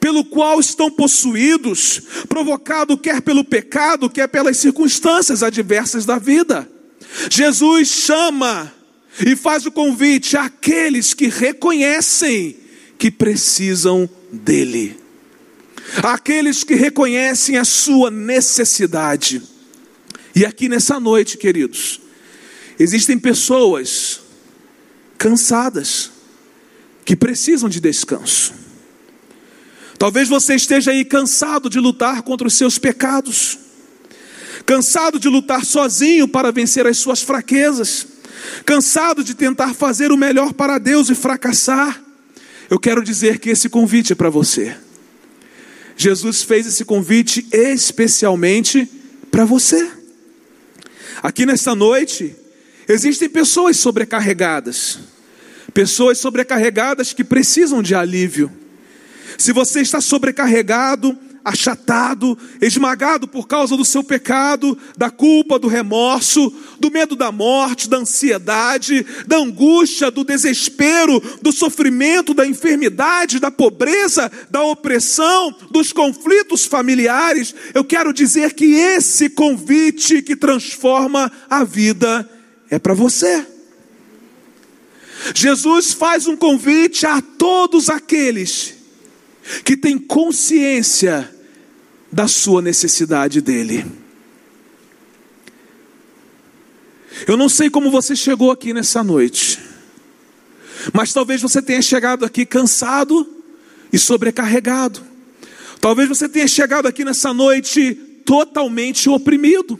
pelo 0.00 0.22
qual 0.22 0.60
estão 0.60 0.90
possuídos, 0.90 2.02
provocado 2.28 2.98
quer 2.98 3.22
pelo 3.22 3.42
pecado, 3.42 4.10
quer 4.10 4.28
pelas 4.28 4.58
circunstâncias 4.58 5.42
adversas 5.42 6.04
da 6.04 6.18
vida. 6.18 6.68
Jesus 7.30 7.88
chama 7.88 8.70
e 9.24 9.34
faz 9.36 9.64
o 9.64 9.72
convite 9.72 10.36
àqueles 10.36 11.14
que 11.14 11.28
reconhecem 11.28 12.56
que 12.98 13.10
precisam 13.10 14.08
dele, 14.30 14.96
aqueles 16.02 16.64
que 16.64 16.74
reconhecem 16.74 17.56
a 17.56 17.64
sua 17.64 18.10
necessidade. 18.10 19.42
E 20.34 20.44
aqui 20.44 20.68
nessa 20.68 20.98
noite, 20.98 21.36
queridos, 21.36 22.00
existem 22.78 23.18
pessoas 23.18 24.20
cansadas 25.16 26.10
que 27.04 27.14
precisam 27.14 27.68
de 27.68 27.80
descanso. 27.80 28.52
Talvez 29.98 30.28
você 30.28 30.54
esteja 30.54 30.90
aí 30.90 31.04
cansado 31.04 31.70
de 31.70 31.78
lutar 31.78 32.22
contra 32.22 32.46
os 32.46 32.54
seus 32.54 32.78
pecados, 32.78 33.58
cansado 34.66 35.18
de 35.18 35.28
lutar 35.28 35.64
sozinho 35.64 36.26
para 36.26 36.50
vencer 36.50 36.86
as 36.86 36.98
suas 36.98 37.22
fraquezas, 37.22 38.06
cansado 38.66 39.22
de 39.22 39.34
tentar 39.34 39.72
fazer 39.72 40.10
o 40.10 40.16
melhor 40.16 40.52
para 40.52 40.78
Deus 40.78 41.08
e 41.10 41.14
fracassar. 41.14 42.02
Eu 42.68 42.80
quero 42.80 43.04
dizer 43.04 43.38
que 43.38 43.50
esse 43.50 43.68
convite 43.68 44.12
é 44.12 44.16
para 44.16 44.30
você. 44.30 44.76
Jesus 45.96 46.42
fez 46.42 46.66
esse 46.66 46.84
convite 46.84 47.46
especialmente 47.52 48.88
para 49.30 49.44
você. 49.44 49.90
Aqui 51.22 51.46
nesta 51.46 51.74
noite, 51.74 52.34
existem 52.88 53.28
pessoas 53.28 53.76
sobrecarregadas, 53.76 54.98
pessoas 55.72 56.18
sobrecarregadas 56.18 57.12
que 57.12 57.24
precisam 57.24 57.82
de 57.82 57.94
alívio. 57.94 58.50
Se 59.38 59.52
você 59.52 59.80
está 59.80 60.00
sobrecarregado, 60.00 61.18
achatado, 61.44 62.38
esmagado 62.60 63.28
por 63.28 63.46
causa 63.46 63.76
do 63.76 63.84
seu 63.84 64.02
pecado, 64.02 64.76
da 64.96 65.10
culpa, 65.10 65.58
do 65.58 65.68
remorso, 65.68 66.52
do 66.80 66.90
medo 66.90 67.14
da 67.14 67.30
morte, 67.30 67.88
da 67.88 67.98
ansiedade, 67.98 69.04
da 69.26 69.36
angústia, 69.36 70.10
do 70.10 70.24
desespero, 70.24 71.20
do 71.42 71.52
sofrimento, 71.52 72.32
da 72.32 72.46
enfermidade, 72.46 73.38
da 73.38 73.50
pobreza, 73.50 74.32
da 74.50 74.62
opressão, 74.62 75.54
dos 75.70 75.92
conflitos 75.92 76.64
familiares, 76.64 77.54
eu 77.74 77.84
quero 77.84 78.12
dizer 78.12 78.54
que 78.54 78.74
esse 78.74 79.28
convite 79.28 80.22
que 80.22 80.36
transforma 80.36 81.30
a 81.50 81.64
vida 81.64 82.28
é 82.70 82.78
para 82.78 82.94
você. 82.94 83.46
Jesus 85.34 85.92
faz 85.92 86.26
um 86.26 86.36
convite 86.36 87.06
a 87.06 87.20
todos 87.20 87.88
aqueles 87.88 88.74
que 89.64 89.76
têm 89.76 89.98
consciência 89.98 91.33
da 92.14 92.28
sua 92.28 92.62
necessidade 92.62 93.40
dele. 93.40 93.84
Eu 97.26 97.36
não 97.36 97.48
sei 97.48 97.68
como 97.68 97.90
você 97.90 98.14
chegou 98.14 98.52
aqui 98.52 98.72
nessa 98.72 99.02
noite, 99.02 99.58
mas 100.92 101.12
talvez 101.12 101.42
você 101.42 101.60
tenha 101.60 101.82
chegado 101.82 102.24
aqui 102.24 102.46
cansado 102.46 103.28
e 103.92 103.98
sobrecarregado. 103.98 105.02
Talvez 105.80 106.08
você 106.08 106.28
tenha 106.28 106.46
chegado 106.46 106.86
aqui 106.86 107.04
nessa 107.04 107.34
noite 107.34 107.94
totalmente 108.24 109.08
oprimido. 109.08 109.78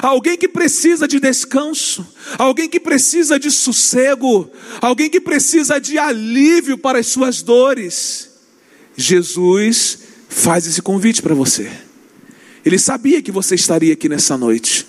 Alguém 0.00 0.36
que 0.36 0.48
precisa 0.48 1.06
de 1.06 1.20
descanso, 1.20 2.06
alguém 2.38 2.70
que 2.70 2.80
precisa 2.80 3.38
de 3.38 3.50
sossego, 3.50 4.50
alguém 4.80 5.10
que 5.10 5.20
precisa 5.20 5.78
de 5.78 5.98
alívio 5.98 6.78
para 6.78 7.00
as 7.00 7.06
suas 7.06 7.42
dores. 7.42 8.30
Jesus 8.96 10.05
faz 10.28 10.66
esse 10.66 10.82
convite 10.82 11.22
para 11.22 11.34
você. 11.34 11.70
Ele 12.64 12.78
sabia 12.78 13.22
que 13.22 13.30
você 13.30 13.54
estaria 13.54 13.92
aqui 13.92 14.08
nessa 14.08 14.36
noite. 14.36 14.86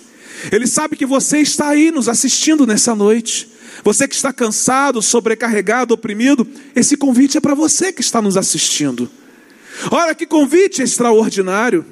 Ele 0.50 0.66
sabe 0.66 0.96
que 0.96 1.06
você 1.06 1.38
está 1.38 1.68
aí 1.68 1.90
nos 1.90 2.08
assistindo 2.08 2.66
nessa 2.66 2.94
noite. 2.94 3.48
Você 3.84 4.08
que 4.08 4.14
está 4.14 4.32
cansado, 4.32 5.00
sobrecarregado, 5.00 5.94
oprimido, 5.94 6.46
esse 6.74 6.96
convite 6.96 7.38
é 7.38 7.40
para 7.40 7.54
você 7.54 7.92
que 7.92 8.00
está 8.00 8.20
nos 8.20 8.36
assistindo. 8.36 9.08
Olha 9.90 10.14
que 10.14 10.26
convite 10.26 10.82
extraordinário. 10.82 11.84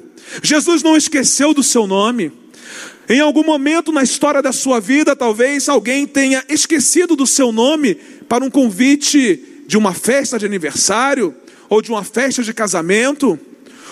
Jesus 0.43 0.83
não 0.83 0.97
esqueceu 0.97 1.53
do 1.53 1.63
seu 1.63 1.87
nome. 1.87 2.31
Em 3.07 3.21
algum 3.21 3.43
momento 3.43 3.91
na 3.91 4.03
história 4.03 4.41
da 4.41 4.51
sua 4.51 4.81
vida, 4.81 5.15
talvez 5.15 5.69
alguém 5.69 6.05
tenha 6.05 6.43
esquecido 6.49 7.15
do 7.15 7.25
seu 7.25 7.53
nome 7.53 7.95
para 8.27 8.43
um 8.43 8.49
convite 8.49 9.63
de 9.65 9.77
uma 9.77 9.93
festa 9.93 10.37
de 10.37 10.45
aniversário 10.45 11.33
ou 11.69 11.81
de 11.81 11.91
uma 11.91 12.03
festa 12.03 12.43
de 12.43 12.53
casamento. 12.53 13.39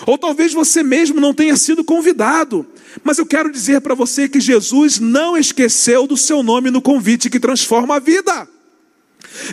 Ou 0.06 0.18
talvez 0.18 0.52
você 0.52 0.82
mesmo 0.82 1.20
não 1.20 1.32
tenha 1.32 1.56
sido 1.56 1.82
convidado. 1.82 2.66
Mas 3.02 3.18
eu 3.18 3.26
quero 3.26 3.50
dizer 3.50 3.80
para 3.80 3.94
você 3.94 4.28
que 4.28 4.40
Jesus 4.40 4.98
não 4.98 5.36
esqueceu 5.36 6.06
do 6.06 6.16
seu 6.16 6.42
nome 6.42 6.70
no 6.70 6.82
convite 6.82 7.30
que 7.30 7.40
transforma 7.40 7.96
a 7.96 8.00
vida. 8.00 8.48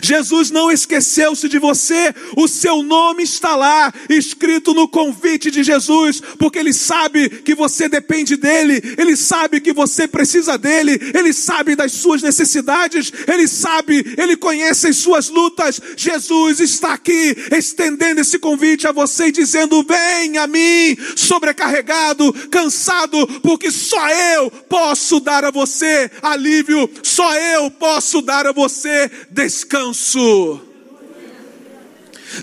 Jesus 0.02 0.50
não 0.50 0.70
esqueceu-se 0.70 1.48
de 1.48 1.58
você, 1.58 2.14
o 2.36 2.48
seu 2.48 2.82
nome 2.82 3.22
está 3.22 3.54
lá, 3.54 3.92
escrito 4.08 4.74
no 4.74 4.88
convite 4.88 5.50
de 5.50 5.62
Jesus, 5.62 6.20
porque 6.38 6.58
Ele 6.58 6.72
sabe 6.72 7.28
que 7.28 7.54
você 7.54 7.88
depende 7.88 8.36
dEle, 8.36 8.82
Ele 8.98 9.16
sabe 9.16 9.60
que 9.60 9.72
você 9.72 10.08
precisa 10.08 10.56
dEle, 10.56 10.98
Ele 11.14 11.32
sabe 11.32 11.76
das 11.76 11.92
suas 11.92 12.22
necessidades, 12.22 13.12
Ele 13.26 13.46
sabe, 13.46 14.14
Ele 14.16 14.36
conhece 14.36 14.88
as 14.88 14.96
suas 14.96 15.28
lutas. 15.28 15.80
Jesus 15.96 16.60
está 16.60 16.94
aqui 16.94 17.36
estendendo 17.52 18.20
esse 18.20 18.38
convite 18.38 18.86
a 18.86 18.92
você 18.92 19.26
e 19.26 19.32
dizendo: 19.32 19.84
Vem 19.84 20.38
a 20.38 20.46
mim, 20.46 20.96
sobrecarregado, 21.16 22.32
cansado, 22.50 23.26
porque 23.42 23.70
só 23.70 24.08
eu 24.08 24.50
posso 24.50 25.20
dar 25.20 25.44
a 25.44 25.50
você 25.50 26.10
alívio, 26.22 26.90
só 27.02 27.34
eu 27.34 27.70
posso 27.70 28.20
dar 28.22 28.46
a 28.46 28.52
você 28.52 29.10
descanso 29.30 29.73
descanso. 29.74 30.60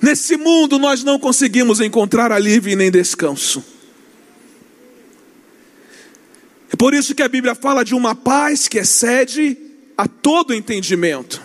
Nesse 0.01 0.35
mundo 0.35 0.77
nós 0.77 1.03
não 1.03 1.17
conseguimos 1.17 1.79
encontrar 1.79 2.31
alívio 2.31 2.75
nem 2.75 2.91
descanso. 2.91 3.63
É 6.71 6.75
por 6.75 6.93
isso 6.93 7.15
que 7.15 7.23
a 7.23 7.27
Bíblia 7.27 7.55
fala 7.55 7.83
de 7.83 7.95
uma 7.95 8.15
paz 8.15 8.67
que 8.67 8.77
excede 8.77 9.57
a 9.97 10.07
todo 10.07 10.53
entendimento. 10.53 11.41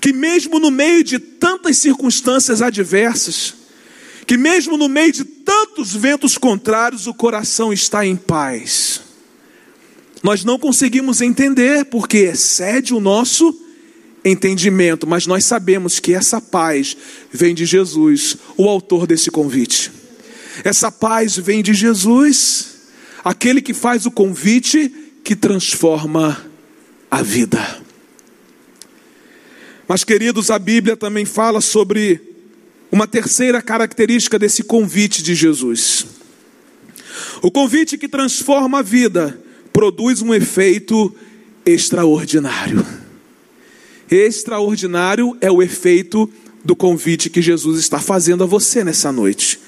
Que 0.00 0.12
mesmo 0.12 0.60
no 0.60 0.70
meio 0.70 1.02
de 1.02 1.18
tantas 1.18 1.78
circunstâncias 1.78 2.62
adversas, 2.62 3.54
que 4.26 4.36
mesmo 4.36 4.76
no 4.76 4.88
meio 4.88 5.12
de 5.12 5.24
tantos 5.24 5.94
ventos 5.94 6.38
contrários, 6.38 7.08
o 7.08 7.14
coração 7.14 7.72
está 7.72 8.06
em 8.06 8.14
paz. 8.14 9.00
Nós 10.22 10.44
não 10.44 10.58
conseguimos 10.58 11.20
entender 11.20 11.86
porque 11.86 12.18
excede 12.18 12.94
o 12.94 13.00
nosso 13.00 13.61
entendimento, 14.24 15.06
mas 15.06 15.26
nós 15.26 15.44
sabemos 15.44 15.98
que 15.98 16.14
essa 16.14 16.40
paz 16.40 16.96
vem 17.30 17.54
de 17.54 17.64
Jesus, 17.64 18.36
o 18.56 18.68
autor 18.68 19.06
desse 19.06 19.30
convite. 19.30 19.90
Essa 20.64 20.92
paz 20.92 21.36
vem 21.36 21.62
de 21.62 21.74
Jesus, 21.74 22.76
aquele 23.24 23.60
que 23.60 23.74
faz 23.74 24.06
o 24.06 24.10
convite 24.10 24.92
que 25.24 25.34
transforma 25.34 26.44
a 27.10 27.22
vida. 27.22 27.82
Mas, 29.88 30.04
queridos, 30.04 30.50
a 30.50 30.58
Bíblia 30.58 30.96
também 30.96 31.24
fala 31.24 31.60
sobre 31.60 32.20
uma 32.90 33.06
terceira 33.06 33.60
característica 33.60 34.38
desse 34.38 34.62
convite 34.62 35.22
de 35.22 35.34
Jesus. 35.34 36.06
O 37.42 37.50
convite 37.50 37.98
que 37.98 38.08
transforma 38.08 38.78
a 38.78 38.82
vida 38.82 39.38
produz 39.72 40.22
um 40.22 40.32
efeito 40.32 41.14
extraordinário. 41.64 43.01
Extraordinário 44.12 45.34
é 45.40 45.50
o 45.50 45.62
efeito 45.62 46.30
do 46.62 46.76
convite 46.76 47.30
que 47.30 47.40
Jesus 47.40 47.78
está 47.80 47.98
fazendo 47.98 48.44
a 48.44 48.46
você 48.46 48.84
nessa 48.84 49.10
noite. 49.10 49.58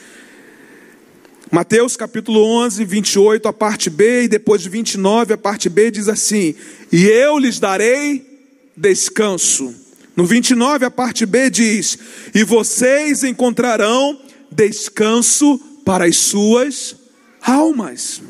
Mateus 1.50 1.96
capítulo 1.96 2.44
11, 2.44 2.84
28, 2.84 3.48
a 3.48 3.52
parte 3.54 3.88
B, 3.88 4.24
e 4.24 4.28
depois 4.28 4.66
29, 4.66 5.32
a 5.32 5.38
parte 5.38 5.70
B 5.70 5.90
diz 5.90 6.10
assim: 6.10 6.54
E 6.92 7.04
eu 7.06 7.38
lhes 7.38 7.58
darei 7.58 8.50
descanso. 8.76 9.74
No 10.14 10.26
29, 10.26 10.84
a 10.84 10.90
parte 10.90 11.24
B 11.24 11.48
diz: 11.48 11.98
E 12.34 12.44
vocês 12.44 13.24
encontrarão 13.24 14.20
descanso 14.52 15.58
para 15.86 16.04
as 16.04 16.18
suas 16.18 16.96
almas. 17.40 18.20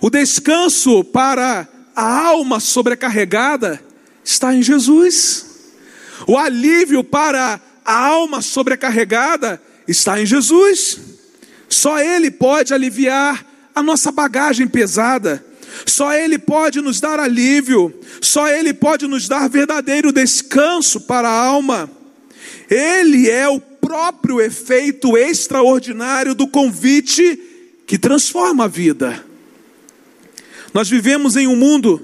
O 0.00 0.10
descanso 0.10 1.04
para 1.04 1.68
a 1.94 2.26
alma 2.26 2.58
sobrecarregada 2.58 3.93
está 4.24 4.54
em 4.54 4.62
Jesus. 4.62 5.46
O 6.26 6.38
alívio 6.38 7.04
para 7.04 7.60
a 7.84 8.06
alma 8.06 8.40
sobrecarregada 8.40 9.60
está 9.86 10.20
em 10.20 10.26
Jesus. 10.26 10.98
Só 11.68 11.98
Ele 11.98 12.30
pode 12.30 12.72
aliviar 12.72 13.44
a 13.74 13.82
nossa 13.82 14.10
bagagem 14.10 14.66
pesada. 14.66 15.44
Só 15.84 16.12
Ele 16.14 16.38
pode 16.38 16.80
nos 16.80 17.00
dar 17.00 17.20
alívio. 17.20 17.92
Só 18.20 18.48
Ele 18.48 18.72
pode 18.72 19.06
nos 19.06 19.28
dar 19.28 19.48
verdadeiro 19.48 20.12
descanso 20.12 21.02
para 21.02 21.28
a 21.28 21.46
alma. 21.46 21.90
Ele 22.70 23.28
é 23.28 23.46
o 23.48 23.60
próprio 23.60 24.40
efeito 24.40 25.16
extraordinário 25.18 26.34
do 26.34 26.48
convite 26.48 27.38
que 27.86 27.98
transforma 27.98 28.64
a 28.64 28.68
vida. 28.68 29.22
Nós 30.72 30.88
vivemos 30.88 31.36
em 31.36 31.46
um 31.46 31.54
mundo 31.54 32.00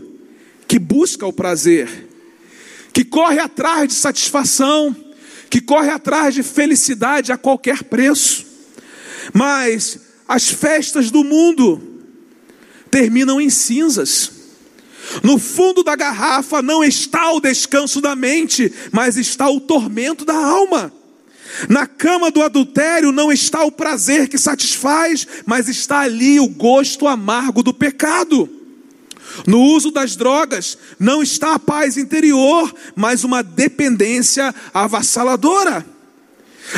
que 0.69 0.79
busca 0.79 1.27
o 1.27 1.33
prazer 1.33 2.10
que 2.93 3.05
corre 3.05 3.39
atrás 3.39 3.89
de 3.89 3.95
satisfação, 3.95 4.95
que 5.49 5.61
corre 5.61 5.91
atrás 5.91 6.35
de 6.35 6.43
felicidade 6.43 7.33
a 7.33 7.37
qualquer 7.37 7.85
preço. 7.85 8.47
Mas 9.33 9.99
as 10.27 10.49
festas 10.49 11.11
do 11.11 11.25
mundo 11.25 11.81
terminam 12.91 13.41
em 13.41 13.51
cinzas. 13.51 14.33
No 15.23 15.39
fundo 15.39 15.83
da 15.83 15.97
garrafa 15.97 16.63
não 16.63 16.85
está 16.85 17.33
o 17.33 17.41
descanso 17.41 18.01
da 18.01 18.15
mente, 18.15 18.73
mas 18.93 19.17
está 19.17 19.49
o 19.49 19.61
tormento 19.61 20.25
da 20.25 20.37
alma. 20.37 20.93
Na 21.69 21.87
cama 21.87 22.31
do 22.31 22.43
adultério 22.43 23.11
não 23.11 23.33
está 23.33 23.65
o 23.65 23.73
prazer 23.73 24.29
que 24.29 24.39
satisfaz, 24.39 25.27
mas 25.45 25.69
está 25.69 26.01
ali 26.01 26.39
o 26.39 26.49
gosto 26.49 27.09
amargo 27.09 27.63
do 27.63 27.75
pecado. 27.75 28.60
No 29.47 29.61
uso 29.61 29.91
das 29.91 30.17
drogas 30.17 30.77
não 30.99 31.23
está 31.23 31.55
a 31.55 31.59
paz 31.59 31.97
interior, 31.97 32.73
mas 32.95 33.25
uma 33.25 33.43
dependência 33.43 34.55
avassaladora. 34.73 35.85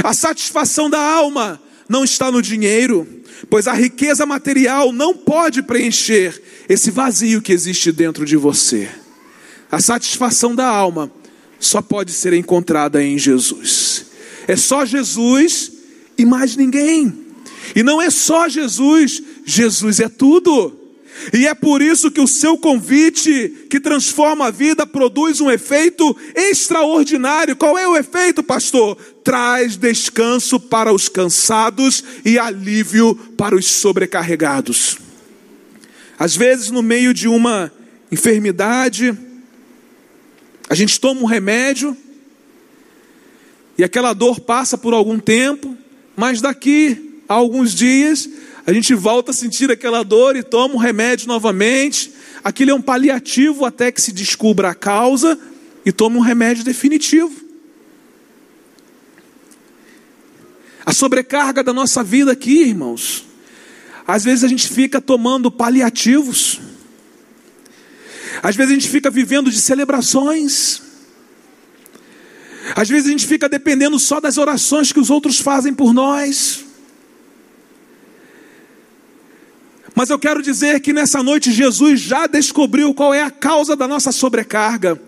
A 0.02 0.12
satisfação 0.14 0.88
da 0.88 1.00
alma 1.00 1.60
não 1.88 2.04
está 2.04 2.30
no 2.30 2.40
dinheiro, 2.40 3.06
pois 3.50 3.66
a 3.66 3.72
riqueza 3.72 4.24
material 4.24 4.92
não 4.92 5.14
pode 5.14 5.62
preencher 5.62 6.42
esse 6.68 6.90
vazio 6.90 7.42
que 7.42 7.52
existe 7.52 7.92
dentro 7.92 8.24
de 8.24 8.36
você. 8.36 8.88
A 9.70 9.80
satisfação 9.80 10.54
da 10.54 10.66
alma 10.66 11.10
só 11.58 11.80
pode 11.80 12.12
ser 12.12 12.32
encontrada 12.32 13.02
em 13.02 13.18
Jesus. 13.18 14.06
É 14.46 14.56
só 14.56 14.84
Jesus 14.84 15.72
e 16.18 16.24
mais 16.24 16.56
ninguém. 16.56 17.26
E 17.74 17.82
não 17.82 18.02
é 18.02 18.10
só 18.10 18.48
Jesus, 18.48 19.22
Jesus 19.44 20.00
é 20.00 20.08
tudo. 20.08 20.82
E 21.33 21.46
é 21.46 21.55
por 21.55 21.81
isso 21.83 22.11
que 22.11 22.20
o 22.20 22.27
seu 22.27 22.57
convite, 22.57 23.66
que 23.70 23.79
transforma 23.79 24.46
a 24.46 24.51
vida, 24.51 24.87
produz 24.87 25.40
um 25.40 25.51
efeito 25.51 26.16
extraordinário. 26.35 27.57
Qual 27.57 27.79
é 27.79 27.87
o 27.87 27.96
efeito, 27.96 28.42
pastor? 28.42 28.96
Traz 29.22 29.77
descanso 29.77 30.59
para 30.59 30.92
os 30.92 31.09
cansados 31.09 32.03
e 32.25 32.38
alívio 32.38 33.14
para 33.37 33.55
os 33.55 33.66
sobrecarregados. 33.66 34.98
Às 36.18 36.37
vezes, 36.37 36.70
no 36.70 36.83
meio 36.83 37.12
de 37.12 37.29
uma 37.29 37.72
enfermidade, 38.11 39.16
a 40.68 40.75
gente 40.75 40.98
toma 41.01 41.20
um 41.20 41.27
remédio 41.27 41.96
e 43.77 43.85
aquela 43.85 44.12
dor 44.12 44.40
passa 44.40 44.77
por 44.77 44.92
algum 44.92 45.18
tempo, 45.18 45.77
mas 46.16 46.40
daqui 46.40 47.20
a 47.29 47.35
alguns 47.35 47.75
dias 47.75 48.29
a 48.66 48.72
gente 48.72 48.94
volta 48.94 49.33
a 49.33 49.35
sentir 49.35 49.70
aquela 49.70 50.05
dor 50.05 50.37
e 50.37 50.42
toma 50.42 50.75
um 50.75 50.79
remédio 50.79 51.27
novamente. 51.27 52.12
Aquilo 52.44 52.70
é 52.70 52.75
um 52.75 52.83
paliativo 52.83 53.64
até 53.64 53.90
que 53.90 54.01
se 54.01 54.12
descubra 54.12 54.70
a 54.70 54.75
causa 54.75 55.38
e 55.85 55.90
toma 55.90 56.18
um 56.18 56.20
remédio 56.20 56.62
definitivo. 56.62 57.33
A 60.87 60.92
sobrecarga 60.92 61.62
da 61.62 61.72
nossa 61.72 62.03
vida 62.05 62.33
aqui, 62.33 62.62
irmãos, 62.62 63.25
às 64.07 64.25
vezes 64.25 64.44
a 64.44 64.48
gente 64.48 64.68
fica 64.68 65.01
tomando 65.01 65.51
paliativos, 65.51 66.61
às 68.42 68.57
vezes 68.57 68.72
a 68.72 68.75
gente 68.75 68.88
fica 68.88 69.11
vivendo 69.11 69.51
de 69.51 69.61
celebrações, 69.61 70.83
às 72.75 72.88
vezes 72.88 73.09
a 73.09 73.11
gente 73.11 73.27
fica 73.27 73.48
dependendo 73.48 73.98
só 73.98 74.20
das 74.20 74.38
orações 74.38 74.92
que 74.92 75.01
os 75.01 75.11
outros 75.11 75.38
fazem 75.38 75.75
por 75.75 75.92
nós. 75.92 76.64
Mas 79.94 80.11
eu 80.11 80.18
quero 80.18 80.42
dizer 80.42 80.81
que 80.81 80.92
nessa 80.92 81.22
noite 81.22 81.52
Jesus 81.52 82.00
já 82.00 82.26
descobriu 82.26 82.94
qual 82.94 83.12
é 83.12 83.22
a 83.22 83.31
causa 83.31 83.76
da 83.76 83.87
nossa 83.87 84.11
sobrecarga. 84.11 85.00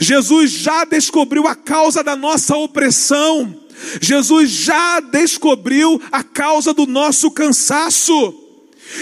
Jesus 0.00 0.50
já 0.50 0.84
descobriu 0.84 1.46
a 1.46 1.54
causa 1.54 2.02
da 2.02 2.16
nossa 2.16 2.56
opressão. 2.56 3.54
Jesus 4.00 4.50
já 4.50 5.00
descobriu 5.00 6.00
a 6.10 6.22
causa 6.22 6.72
do 6.72 6.86
nosso 6.86 7.30
cansaço. 7.30 8.34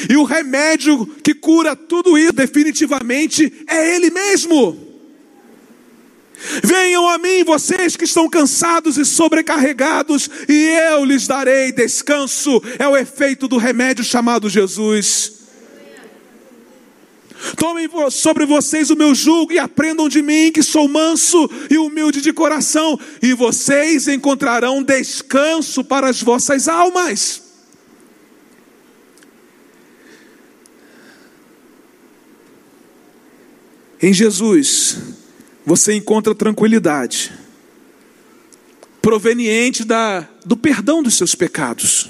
E 0.08 0.16
o 0.16 0.24
remédio 0.24 1.06
que 1.22 1.34
cura 1.34 1.74
tudo 1.74 2.18
isso 2.18 2.32
definitivamente 2.32 3.64
é 3.66 3.94
Ele 3.94 4.10
mesmo. 4.10 4.87
Venham 6.62 7.08
a 7.08 7.18
mim, 7.18 7.42
vocês 7.42 7.96
que 7.96 8.04
estão 8.04 8.28
cansados 8.28 8.96
e 8.96 9.04
sobrecarregados, 9.04 10.30
e 10.48 10.68
eu 10.92 11.04
lhes 11.04 11.26
darei 11.26 11.72
descanso. 11.72 12.62
É 12.78 12.86
o 12.86 12.96
efeito 12.96 13.48
do 13.48 13.56
remédio 13.56 14.04
chamado 14.04 14.48
Jesus. 14.48 15.32
Tomem 17.56 17.88
sobre 18.10 18.46
vocês 18.46 18.90
o 18.90 18.96
meu 18.96 19.14
jugo 19.14 19.52
e 19.52 19.58
aprendam 19.58 20.08
de 20.08 20.22
mim, 20.22 20.50
que 20.52 20.62
sou 20.62 20.88
manso 20.88 21.48
e 21.70 21.78
humilde 21.78 22.20
de 22.20 22.32
coração, 22.32 22.98
e 23.22 23.32
vocês 23.32 24.08
encontrarão 24.08 24.82
descanso 24.82 25.84
para 25.84 26.08
as 26.08 26.22
vossas 26.22 26.68
almas. 26.68 27.42
Em 34.00 34.12
Jesus, 34.12 35.17
você 35.68 35.92
encontra 35.92 36.34
tranquilidade, 36.34 37.30
proveniente 39.02 39.84
da, 39.84 40.26
do 40.42 40.56
perdão 40.56 41.02
dos 41.02 41.14
seus 41.14 41.34
pecados. 41.34 42.08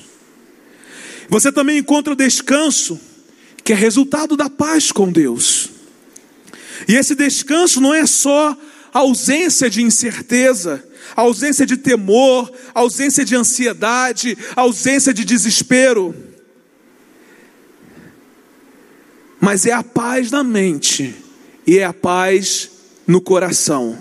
Você 1.29 1.51
também 1.51 1.79
encontra 1.79 2.15
descanso 2.15 3.01
que 3.65 3.73
é 3.73 3.77
resultado 3.77 4.37
da 4.37 4.49
paz 4.49 4.93
com 4.93 5.11
Deus. 5.11 5.71
E 6.87 6.95
esse 6.95 7.17
descanso 7.17 7.81
não 7.81 7.93
é 7.93 8.07
só 8.07 8.57
ausência 8.95 9.69
de 9.69 9.83
incerteza, 9.83 10.89
ausência 11.17 11.67
de 11.67 11.77
temor, 11.77 12.53
ausência 12.73 13.25
de 13.25 13.35
ansiedade, 13.35 14.39
ausência 14.55 15.13
de 15.13 15.25
desespero, 15.25 16.15
mas 19.41 19.67
é 19.67 19.73
a 19.73 19.83
paz 19.83 20.31
na 20.31 20.45
mente 20.45 21.13
e 21.67 21.79
é 21.79 21.85
a 21.85 21.93
paz 21.93 22.78
no 23.09 23.21
coração, 23.21 23.99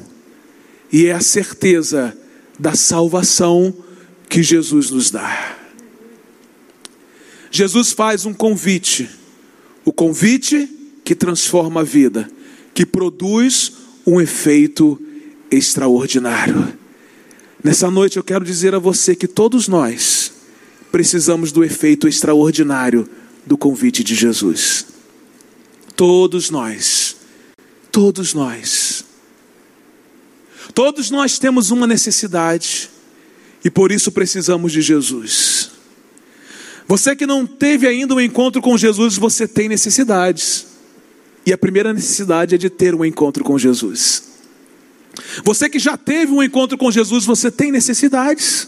e 0.91 1.07
é 1.07 1.13
a 1.13 1.21
certeza 1.21 2.15
da 2.59 2.75
salvação 2.75 3.73
que 4.29 4.43
Jesus 4.43 4.91
nos 4.91 5.09
dá. 5.09 5.57
Jesus 7.49 7.91
faz 7.91 8.25
um 8.25 8.33
convite 8.33 9.09
o 9.87 9.93
convite 9.93 10.67
que 11.01 11.15
transforma 11.15 11.79
a 11.79 11.83
vida, 11.83 12.29
que 12.73 12.85
produz 12.85 13.71
um 14.05 14.19
efeito 14.19 15.01
extraordinário. 15.49 16.77
Nessa 17.63 17.89
noite 17.89 18.17
eu 18.17 18.23
quero 18.23 18.43
dizer 18.43 18.75
a 18.75 18.79
você 18.79 19.15
que 19.15 19.29
todos 19.29 19.69
nós 19.69 20.33
precisamos 20.91 21.53
do 21.53 21.63
efeito 21.63 22.05
extraordinário 22.05 23.09
do 23.45 23.57
convite 23.57 24.03
de 24.03 24.13
Jesus. 24.13 24.87
Todos 25.95 26.49
nós, 26.49 27.06
todos 27.97 28.35
nós. 28.35 29.03
Todos 30.75 31.09
nós 31.09 31.39
temos 31.39 31.71
uma 31.71 31.87
necessidade 31.87 32.91
e 33.65 33.71
por 33.71 33.91
isso 33.91 34.11
precisamos 34.11 34.71
de 34.71 34.83
Jesus. 34.83 35.71
Você 36.87 37.15
que 37.15 37.25
não 37.25 37.47
teve 37.47 37.87
ainda 37.87 38.13
um 38.13 38.21
encontro 38.21 38.61
com 38.61 38.77
Jesus, 38.77 39.17
você 39.17 39.47
tem 39.47 39.67
necessidades. 39.67 40.67
E 41.43 41.51
a 41.51 41.57
primeira 41.57 41.91
necessidade 41.91 42.53
é 42.53 42.57
de 42.59 42.69
ter 42.69 42.93
um 42.93 43.03
encontro 43.03 43.43
com 43.43 43.57
Jesus. 43.57 44.25
Você 45.43 45.67
que 45.67 45.79
já 45.79 45.97
teve 45.97 46.31
um 46.31 46.43
encontro 46.43 46.77
com 46.77 46.91
Jesus, 46.91 47.25
você 47.25 47.49
tem 47.49 47.71
necessidades. 47.71 48.67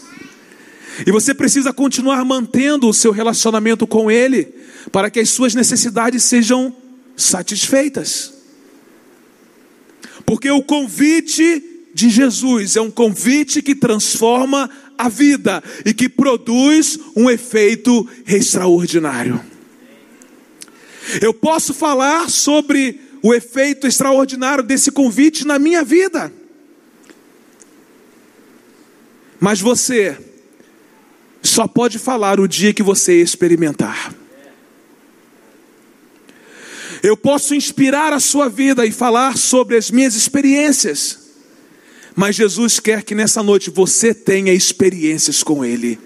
E 1.06 1.12
você 1.12 1.32
precisa 1.32 1.72
continuar 1.72 2.24
mantendo 2.24 2.88
o 2.88 2.92
seu 2.92 3.12
relacionamento 3.12 3.86
com 3.86 4.10
Ele, 4.10 4.52
para 4.90 5.08
que 5.08 5.20
as 5.20 5.30
suas 5.30 5.54
necessidades 5.54 6.24
sejam 6.24 6.74
satisfeitas. 7.16 8.39
Porque 10.30 10.48
o 10.48 10.62
convite 10.62 11.60
de 11.92 12.08
Jesus 12.08 12.76
é 12.76 12.80
um 12.80 12.88
convite 12.88 13.60
que 13.60 13.74
transforma 13.74 14.70
a 14.96 15.08
vida 15.08 15.60
e 15.84 15.92
que 15.92 16.08
produz 16.08 17.00
um 17.16 17.28
efeito 17.28 18.08
extraordinário. 18.28 19.44
Eu 21.20 21.34
posso 21.34 21.74
falar 21.74 22.30
sobre 22.30 23.00
o 23.20 23.34
efeito 23.34 23.88
extraordinário 23.88 24.62
desse 24.62 24.92
convite 24.92 25.44
na 25.44 25.58
minha 25.58 25.82
vida. 25.82 26.32
Mas 29.40 29.60
você 29.60 30.16
só 31.42 31.66
pode 31.66 31.98
falar 31.98 32.38
o 32.38 32.46
dia 32.46 32.72
que 32.72 32.84
você 32.84 33.20
experimentar. 33.20 34.14
Eu 37.02 37.16
posso 37.16 37.54
inspirar 37.54 38.12
a 38.12 38.20
sua 38.20 38.48
vida 38.48 38.84
e 38.84 38.92
falar 38.92 39.38
sobre 39.38 39.76
as 39.76 39.90
minhas 39.90 40.14
experiências. 40.14 41.18
Mas 42.14 42.36
Jesus 42.36 42.78
quer 42.78 43.02
que 43.02 43.14
nessa 43.14 43.42
noite 43.42 43.70
você 43.70 44.12
tenha 44.12 44.52
experiências 44.52 45.42
com 45.42 45.64
Ele. 45.64 45.98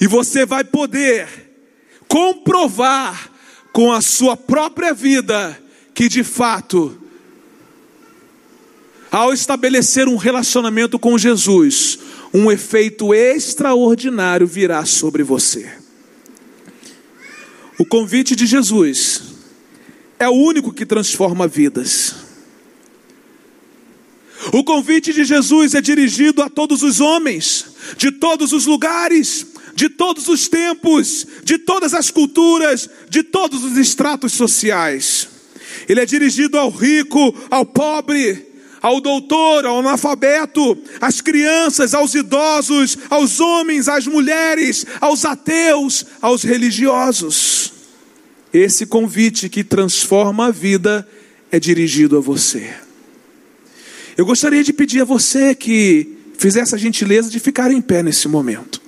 E 0.00 0.06
você 0.06 0.46
vai 0.46 0.62
poder 0.62 1.28
comprovar 2.06 3.30
com 3.72 3.92
a 3.92 4.00
sua 4.00 4.36
própria 4.36 4.94
vida 4.94 5.60
que 5.94 6.08
de 6.08 6.24
fato, 6.24 6.96
ao 9.10 9.32
estabelecer 9.32 10.08
um 10.08 10.16
relacionamento 10.16 10.98
com 10.98 11.18
Jesus, 11.18 11.98
um 12.32 12.50
efeito 12.50 13.12
extraordinário 13.12 14.46
virá 14.46 14.84
sobre 14.84 15.22
você. 15.22 15.70
O 17.76 17.84
convite 17.84 18.36
de 18.36 18.46
Jesus 18.46 19.19
é 20.20 20.28
o 20.28 20.34
único 20.34 20.70
que 20.70 20.84
transforma 20.84 21.48
vidas. 21.48 22.14
O 24.52 24.62
convite 24.62 25.14
de 25.14 25.24
Jesus 25.24 25.74
é 25.74 25.80
dirigido 25.80 26.42
a 26.42 26.50
todos 26.50 26.82
os 26.82 27.00
homens, 27.00 27.64
de 27.96 28.12
todos 28.12 28.52
os 28.52 28.66
lugares, 28.66 29.46
de 29.74 29.88
todos 29.88 30.28
os 30.28 30.46
tempos, 30.46 31.26
de 31.42 31.56
todas 31.56 31.94
as 31.94 32.10
culturas, 32.10 32.88
de 33.08 33.22
todos 33.22 33.64
os 33.64 33.78
estratos 33.78 34.32
sociais. 34.32 35.26
Ele 35.88 36.00
é 36.00 36.06
dirigido 36.06 36.58
ao 36.58 36.68
rico, 36.68 37.34
ao 37.50 37.64
pobre, 37.64 38.46
ao 38.82 39.00
doutor, 39.00 39.64
ao 39.64 39.78
analfabeto, 39.78 40.76
às 41.00 41.22
crianças, 41.22 41.94
aos 41.94 42.14
idosos, 42.14 42.98
aos 43.08 43.40
homens, 43.40 43.88
às 43.88 44.06
mulheres, 44.06 44.84
aos 45.00 45.24
ateus, 45.24 46.04
aos 46.20 46.42
religiosos. 46.42 47.79
Esse 48.52 48.84
convite 48.84 49.48
que 49.48 49.62
transforma 49.62 50.46
a 50.46 50.50
vida 50.50 51.06
é 51.52 51.60
dirigido 51.60 52.16
a 52.16 52.20
você. 52.20 52.74
Eu 54.16 54.26
gostaria 54.26 54.62
de 54.64 54.72
pedir 54.72 55.00
a 55.00 55.04
você 55.04 55.54
que 55.54 56.16
fizesse 56.36 56.74
a 56.74 56.78
gentileza 56.78 57.30
de 57.30 57.38
ficar 57.38 57.70
em 57.70 57.80
pé 57.80 58.02
nesse 58.02 58.26
momento. 58.26 58.80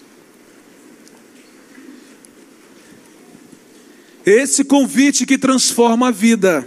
Esse 4.25 4.65
convite 4.65 5.27
que 5.27 5.39
transforma 5.39 6.09
a 6.09 6.11
vida 6.11 6.67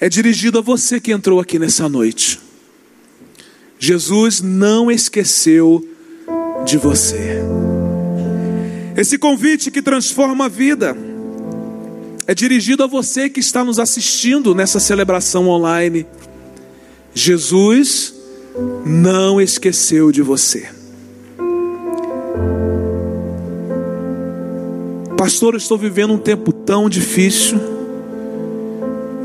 é 0.00 0.08
dirigido 0.08 0.58
a 0.58 0.62
você 0.62 1.00
que 1.00 1.12
entrou 1.12 1.40
aqui 1.40 1.58
nessa 1.58 1.88
noite. 1.88 2.40
Jesus 3.78 4.40
não 4.40 4.90
esqueceu 4.90 5.86
de 6.64 6.76
você. 6.76 7.40
Esse 8.96 9.18
convite 9.18 9.70
que 9.70 9.82
transforma 9.82 10.46
a 10.46 10.48
vida 10.48 10.96
é 12.26 12.34
dirigido 12.34 12.84
a 12.84 12.86
você 12.86 13.28
que 13.28 13.40
está 13.40 13.64
nos 13.64 13.78
assistindo 13.78 14.54
nessa 14.54 14.78
celebração 14.78 15.48
online. 15.48 16.06
Jesus 17.14 18.14
não 18.84 19.40
esqueceu 19.40 20.12
de 20.12 20.22
você. 20.22 20.68
Pastor, 25.16 25.54
eu 25.54 25.58
estou 25.58 25.78
vivendo 25.78 26.12
um 26.14 26.18
tempo 26.18 26.52
tão 26.52 26.88
difícil. 26.88 27.60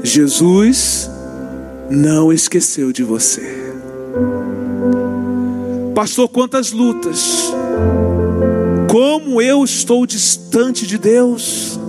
Jesus 0.04 1.10
não 1.90 2.32
esqueceu 2.32 2.92
de 2.92 3.04
você. 3.04 3.42
Pastor, 5.96 6.30
quantas 6.30 6.72
lutas. 6.72 7.52
Como 8.90 9.42
eu 9.42 9.64
estou 9.64 10.06
distante 10.06 10.86
de 10.86 10.98
Deus. 10.98 11.80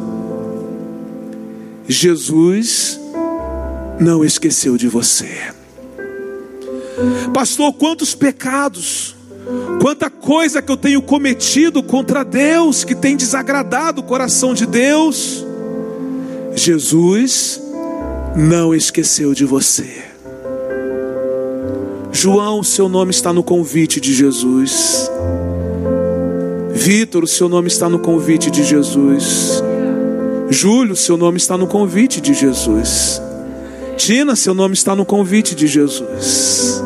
Jesus 1.89 3.01
não 3.99 4.23
esqueceu 4.23 4.77
de 4.77 4.87
você. 4.87 5.29
Pastor, 7.33 7.73
quantos 7.73 8.15
pecados, 8.15 9.17
quanta 9.81 10.11
coisa 10.11 10.61
que 10.61 10.71
eu 10.71 10.77
tenho 10.77 11.01
cometido 11.01 11.83
contra 11.83 12.25
Deus, 12.25 12.85
que 12.85 12.95
tem 12.95 13.17
desagradado 13.17 14.03
o 14.03 14.05
coração 14.05 14.53
de 14.53 14.67
Deus. 14.67 15.45
Jesus 16.55 17.61
não 18.37 18.75
esqueceu 18.75 19.33
de 19.33 19.45
você. 19.45 20.05
João, 22.13 22.63
seu 22.63 22.89
nome 22.89 23.13
está 23.13 23.33
no 23.33 23.43
convite 23.43 24.01
de 24.01 24.13
Jesus. 24.13 25.11
Vitor, 26.73 27.25
o 27.25 27.29
seu 27.29 27.49
nome 27.49 27.69
está 27.69 27.89
no 27.89 27.99
convite 27.99 28.51
de 28.51 28.65
Jesus. 28.65 29.63
Júlio, 30.51 30.97
seu 30.97 31.17
nome 31.17 31.37
está 31.37 31.57
no 31.57 31.67
convite 31.67 32.21
de 32.21 32.33
Jesus. 32.35 33.21
Tina, 33.97 34.35
seu 34.35 34.55
nome 34.55 34.75
está 34.75 34.95
no 34.95 35.05
convite 35.05 35.55
de 35.55 35.67
Jesus. 35.67 36.83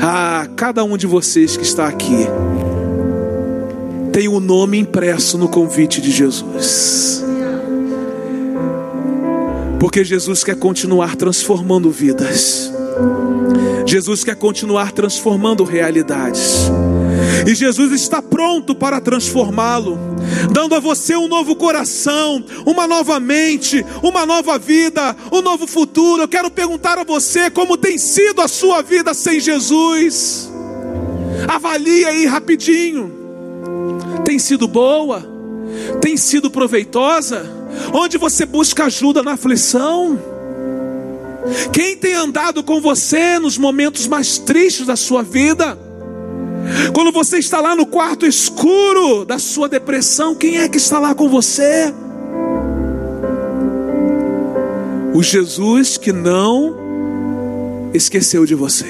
Ah, 0.00 0.46
cada 0.56 0.82
um 0.84 0.96
de 0.96 1.06
vocês 1.06 1.56
que 1.56 1.62
está 1.62 1.86
aqui 1.86 2.26
tem 4.12 4.28
o 4.28 4.36
um 4.36 4.40
nome 4.40 4.78
impresso 4.78 5.38
no 5.38 5.48
convite 5.48 6.00
de 6.00 6.10
Jesus. 6.10 7.24
Porque 9.78 10.04
Jesus 10.04 10.44
quer 10.44 10.56
continuar 10.56 11.16
transformando 11.16 11.90
vidas. 11.90 12.72
Jesus 13.86 14.22
quer 14.22 14.36
continuar 14.36 14.92
transformando 14.92 15.64
realidades. 15.64 16.70
E 17.46 17.54
Jesus 17.54 17.92
está 17.92 18.22
pronto 18.22 18.74
para 18.74 19.00
transformá-lo, 19.00 19.98
dando 20.52 20.74
a 20.74 20.80
você 20.80 21.16
um 21.16 21.26
novo 21.26 21.56
coração, 21.56 22.44
uma 22.64 22.86
nova 22.86 23.18
mente, 23.18 23.84
uma 24.02 24.24
nova 24.24 24.58
vida, 24.58 25.16
um 25.32 25.42
novo 25.42 25.66
futuro. 25.66 26.22
Eu 26.22 26.28
quero 26.28 26.50
perguntar 26.50 26.98
a 26.98 27.04
você 27.04 27.50
como 27.50 27.76
tem 27.76 27.98
sido 27.98 28.40
a 28.40 28.48
sua 28.48 28.82
vida 28.82 29.12
sem 29.12 29.40
Jesus. 29.40 30.50
Avalie 31.48 32.04
aí 32.04 32.26
rapidinho. 32.26 33.12
Tem 34.24 34.38
sido 34.38 34.68
boa? 34.68 35.26
Tem 36.00 36.16
sido 36.16 36.50
proveitosa? 36.50 37.44
Onde 37.92 38.18
você 38.18 38.46
busca 38.46 38.84
ajuda 38.84 39.22
na 39.22 39.32
aflição? 39.32 40.18
Quem 41.72 41.96
tem 41.96 42.14
andado 42.14 42.62
com 42.62 42.80
você 42.80 43.38
nos 43.38 43.58
momentos 43.58 44.06
mais 44.06 44.38
tristes 44.38 44.86
da 44.86 44.94
sua 44.94 45.22
vida? 45.22 45.76
Quando 46.94 47.12
você 47.12 47.38
está 47.38 47.60
lá 47.60 47.74
no 47.74 47.86
quarto 47.86 48.26
escuro 48.26 49.24
da 49.24 49.38
sua 49.38 49.68
depressão, 49.68 50.34
quem 50.34 50.58
é 50.58 50.68
que 50.68 50.76
está 50.76 50.98
lá 50.98 51.14
com 51.14 51.28
você? 51.28 51.92
O 55.14 55.22
Jesus 55.22 55.96
que 55.96 56.12
não 56.12 57.90
esqueceu 57.92 58.46
de 58.46 58.54
você. 58.54 58.86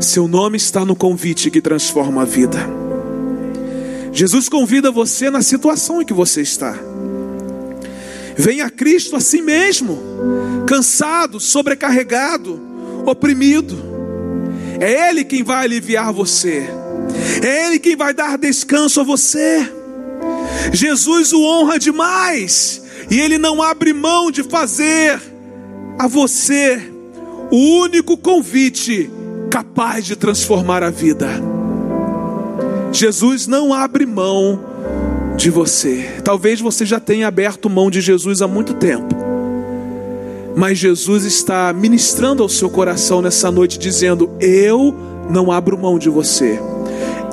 Seu 0.00 0.26
nome 0.26 0.56
está 0.56 0.84
no 0.84 0.96
convite 0.96 1.50
que 1.50 1.60
transforma 1.60 2.22
a 2.22 2.24
vida. 2.24 2.58
Jesus 4.12 4.48
convida 4.48 4.90
você 4.90 5.30
na 5.30 5.40
situação 5.40 6.02
em 6.02 6.04
que 6.04 6.12
você 6.12 6.42
está. 6.42 6.76
Venha 8.36 8.66
a 8.66 8.70
Cristo 8.70 9.14
a 9.14 9.20
si 9.20 9.40
mesmo, 9.40 9.98
cansado, 10.66 11.38
sobrecarregado, 11.38 12.60
oprimido. 13.06 13.91
É 14.82 15.10
Ele 15.10 15.22
quem 15.22 15.44
vai 15.44 15.62
aliviar 15.64 16.12
você, 16.12 16.68
é 17.40 17.66
Ele 17.68 17.78
quem 17.78 17.94
vai 17.94 18.12
dar 18.12 18.36
descanso 18.36 19.00
a 19.00 19.04
você. 19.04 19.64
Jesus 20.72 21.32
o 21.32 21.40
honra 21.40 21.78
demais, 21.78 22.82
e 23.08 23.20
Ele 23.20 23.38
não 23.38 23.62
abre 23.62 23.92
mão 23.92 24.28
de 24.28 24.42
fazer 24.42 25.22
a 25.96 26.08
você 26.08 26.82
o 27.52 27.80
único 27.82 28.18
convite 28.18 29.08
capaz 29.48 30.04
de 30.04 30.16
transformar 30.16 30.82
a 30.82 30.90
vida. 30.90 31.28
Jesus 32.90 33.46
não 33.46 33.72
abre 33.72 34.04
mão 34.04 34.64
de 35.36 35.48
você. 35.48 36.20
Talvez 36.24 36.60
você 36.60 36.84
já 36.84 36.98
tenha 36.98 37.28
aberto 37.28 37.70
mão 37.70 37.88
de 37.88 38.00
Jesus 38.00 38.42
há 38.42 38.48
muito 38.48 38.74
tempo. 38.74 39.21
Mas 40.56 40.78
Jesus 40.78 41.24
está 41.24 41.72
ministrando 41.72 42.42
ao 42.42 42.48
seu 42.48 42.68
coração 42.68 43.22
nessa 43.22 43.50
noite, 43.50 43.78
dizendo: 43.78 44.30
Eu 44.40 44.94
não 45.30 45.50
abro 45.50 45.78
mão 45.78 45.98
de 45.98 46.08
você, 46.08 46.58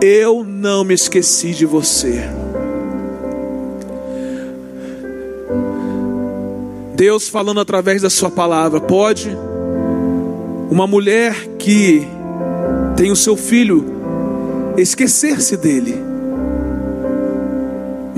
eu 0.01 0.43
não 0.43 0.83
me 0.83 0.93
esqueci 0.93 1.51
de 1.51 1.65
você. 1.65 2.21
Deus 6.95 7.27
falando 7.27 7.59
através 7.59 8.01
da 8.01 8.09
Sua 8.09 8.29
palavra, 8.29 8.81
pode 8.81 9.29
uma 10.69 10.85
mulher 10.85 11.33
que 11.57 12.07
tem 12.95 13.11
o 13.11 13.15
seu 13.15 13.35
filho 13.35 13.85
esquecer-se 14.77 15.57
dele 15.57 16.09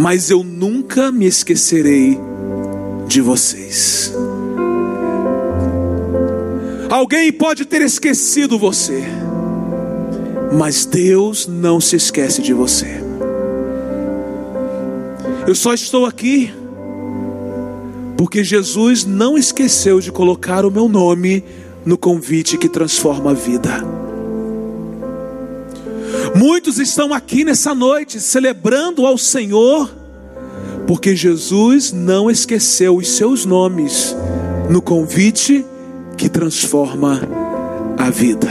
mas 0.01 0.31
eu 0.31 0.43
nunca 0.43 1.11
me 1.11 1.27
esquecerei 1.27 2.19
de 3.07 3.21
vocês. 3.21 4.11
Alguém 6.91 7.31
pode 7.31 7.63
ter 7.63 7.81
esquecido 7.81 8.59
você, 8.59 9.01
mas 10.51 10.83
Deus 10.85 11.47
não 11.47 11.79
se 11.79 11.95
esquece 11.95 12.41
de 12.41 12.51
você. 12.51 13.01
Eu 15.47 15.55
só 15.55 15.73
estou 15.73 16.05
aqui 16.05 16.53
porque 18.17 18.43
Jesus 18.43 19.05
não 19.05 19.37
esqueceu 19.37 20.01
de 20.01 20.11
colocar 20.11 20.65
o 20.65 20.69
meu 20.69 20.89
nome 20.89 21.45
no 21.85 21.97
convite 21.97 22.57
que 22.57 22.67
transforma 22.67 23.31
a 23.31 23.35
vida. 23.35 23.69
Muitos 26.35 26.77
estão 26.77 27.13
aqui 27.13 27.45
nessa 27.45 27.73
noite 27.73 28.19
celebrando 28.19 29.05
ao 29.05 29.17
Senhor, 29.17 29.89
porque 30.85 31.15
Jesus 31.15 31.93
não 31.93 32.29
esqueceu 32.29 32.97
os 32.97 33.07
seus 33.11 33.45
nomes 33.45 34.13
no 34.69 34.81
convite 34.81 35.65
que 36.21 36.29
transforma 36.29 37.19
a 37.97 38.11
vida. 38.11 38.47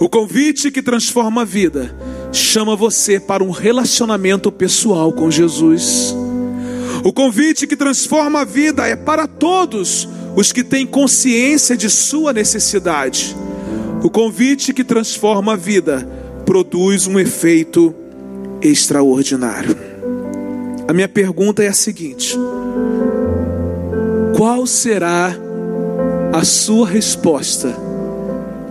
O 0.00 0.08
convite 0.08 0.72
que 0.72 0.82
transforma 0.82 1.42
a 1.42 1.44
vida 1.44 1.94
chama 2.32 2.74
você 2.74 3.20
para 3.20 3.44
um 3.44 3.52
relacionamento 3.52 4.50
pessoal 4.50 5.12
com 5.12 5.30
Jesus. 5.30 6.12
O 7.04 7.12
convite 7.12 7.64
que 7.64 7.76
transforma 7.76 8.40
a 8.40 8.44
vida 8.44 8.88
é 8.88 8.96
para 8.96 9.28
todos 9.28 10.08
os 10.34 10.50
que 10.50 10.64
têm 10.64 10.84
consciência 10.84 11.76
de 11.76 11.88
sua 11.88 12.32
necessidade. 12.32 13.36
O 14.02 14.10
convite 14.10 14.74
que 14.74 14.82
transforma 14.82 15.52
a 15.52 15.56
vida 15.56 16.08
produz 16.44 17.06
um 17.06 17.20
efeito 17.20 17.94
extraordinário. 18.60 19.76
A 20.88 20.92
minha 20.92 21.08
pergunta 21.08 21.62
é 21.62 21.68
a 21.68 21.72
seguinte: 21.72 22.36
qual 24.36 24.66
será 24.66 25.45
a 26.36 26.44
sua 26.44 26.86
resposta 26.86 27.74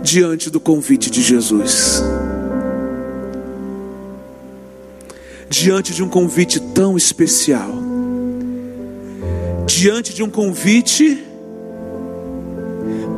diante 0.00 0.48
do 0.48 0.60
convite 0.60 1.10
de 1.10 1.20
Jesus? 1.20 2.00
Diante 5.50 5.92
de 5.92 6.00
um 6.00 6.08
convite 6.08 6.60
tão 6.60 6.96
especial, 6.96 7.72
diante 9.66 10.14
de 10.14 10.22
um 10.22 10.30
convite 10.30 11.24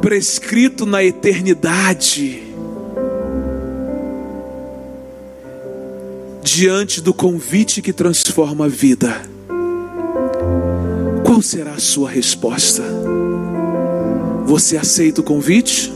prescrito 0.01 0.87
na 0.87 1.05
eternidade, 1.05 2.43
diante 6.43 7.03
do 7.03 7.13
convite 7.13 7.83
que 7.83 7.93
transforma 7.93 8.65
a 8.65 8.69
vida, 8.69 9.21
qual 11.23 11.43
será 11.43 11.73
a 11.73 11.79
sua 11.79 12.09
resposta? 12.09 12.83
Você 14.49 14.79
aceita 14.79 15.21
o 15.21 15.25
convite? 15.25 15.93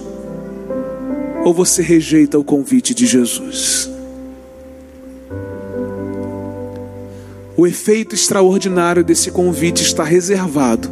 Ou 1.42 1.54
você 1.54 1.80
rejeita 1.80 2.38
o 2.38 2.44
convite 2.44 2.94
de 2.94 3.06
Jesus? 3.06 3.90
O 7.56 7.66
efeito 7.66 8.14
extraordinário 8.14 9.02
desse 9.02 9.30
convite 9.30 9.82
está 9.82 10.04
reservado 10.04 10.90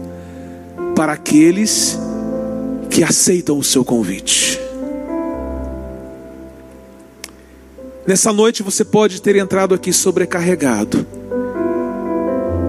para 0.97 1.13
aqueles 1.13 1.99
que 2.89 3.05
aceitam 3.05 3.59
o 3.59 3.63
seu 3.63 3.85
convite. 3.85 4.59
Nessa 8.07 8.33
noite 8.33 8.63
você 8.63 8.87
pode 8.87 9.21
ter 9.21 9.37
entrado 9.37 9.75
aqui 9.75 9.93
sobrecarregado, 9.93 11.07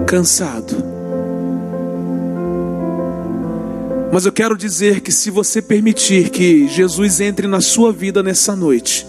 cansado. 0.06 0.81
Mas 4.12 4.26
eu 4.26 4.30
quero 4.30 4.58
dizer 4.58 5.00
que 5.00 5.10
se 5.10 5.30
você 5.30 5.62
permitir 5.62 6.28
que 6.28 6.68
Jesus 6.68 7.18
entre 7.18 7.46
na 7.46 7.62
sua 7.62 7.90
vida 7.90 8.22
nessa 8.22 8.54
noite, 8.54 9.06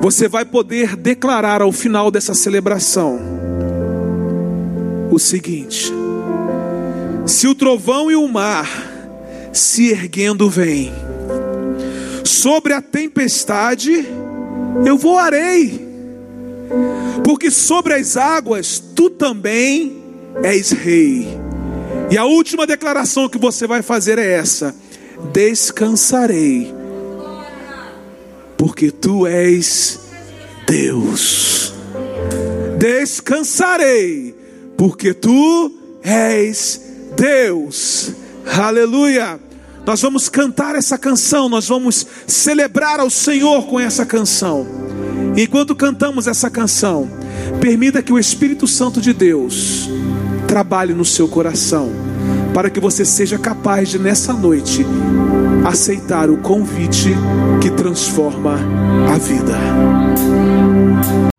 você 0.00 0.28
vai 0.28 0.44
poder 0.44 0.94
declarar 0.94 1.60
ao 1.60 1.72
final 1.72 2.08
dessa 2.08 2.34
celebração 2.34 3.18
o 5.10 5.18
seguinte: 5.18 5.92
se 7.26 7.48
o 7.48 7.54
trovão 7.56 8.12
e 8.12 8.14
o 8.14 8.28
mar 8.28 8.68
se 9.52 9.90
erguendo 9.90 10.48
vêm 10.48 10.92
sobre 12.22 12.72
a 12.74 12.80
tempestade, 12.80 14.06
eu 14.86 14.96
voarei, 14.96 15.84
porque 17.24 17.50
sobre 17.50 17.94
as 17.94 18.16
águas 18.16 18.78
tu 18.78 19.10
também 19.10 20.00
és 20.44 20.70
rei. 20.70 21.41
E 22.12 22.18
a 22.18 22.26
última 22.26 22.66
declaração 22.66 23.26
que 23.26 23.38
você 23.38 23.66
vai 23.66 23.80
fazer 23.80 24.18
é 24.18 24.32
essa: 24.32 24.76
descansarei, 25.32 26.70
porque 28.58 28.90
tu 28.90 29.26
és 29.26 29.98
Deus. 30.66 31.72
Descansarei, 32.78 34.36
porque 34.76 35.14
tu 35.14 35.72
és 36.02 36.82
Deus. 37.16 38.12
Aleluia. 38.44 39.40
Nós 39.86 40.02
vamos 40.02 40.28
cantar 40.28 40.74
essa 40.74 40.98
canção, 40.98 41.48
nós 41.48 41.66
vamos 41.66 42.06
celebrar 42.26 43.00
ao 43.00 43.08
Senhor 43.08 43.66
com 43.66 43.80
essa 43.80 44.04
canção. 44.04 44.66
Enquanto 45.34 45.74
cantamos 45.74 46.26
essa 46.26 46.50
canção, 46.50 47.10
permita 47.58 48.02
que 48.02 48.12
o 48.12 48.18
Espírito 48.18 48.66
Santo 48.66 49.00
de 49.00 49.14
Deus 49.14 49.88
trabalhe 50.52 50.92
no 50.92 51.02
seu 51.02 51.26
coração, 51.26 51.90
para 52.52 52.68
que 52.68 52.78
você 52.78 53.06
seja 53.06 53.38
capaz 53.38 53.88
de, 53.88 53.98
nessa 53.98 54.34
noite, 54.34 54.84
aceitar 55.64 56.28
o 56.28 56.36
convite 56.36 57.08
que 57.58 57.70
transforma 57.70 58.58
a 59.10 59.16
vida. 59.16 61.31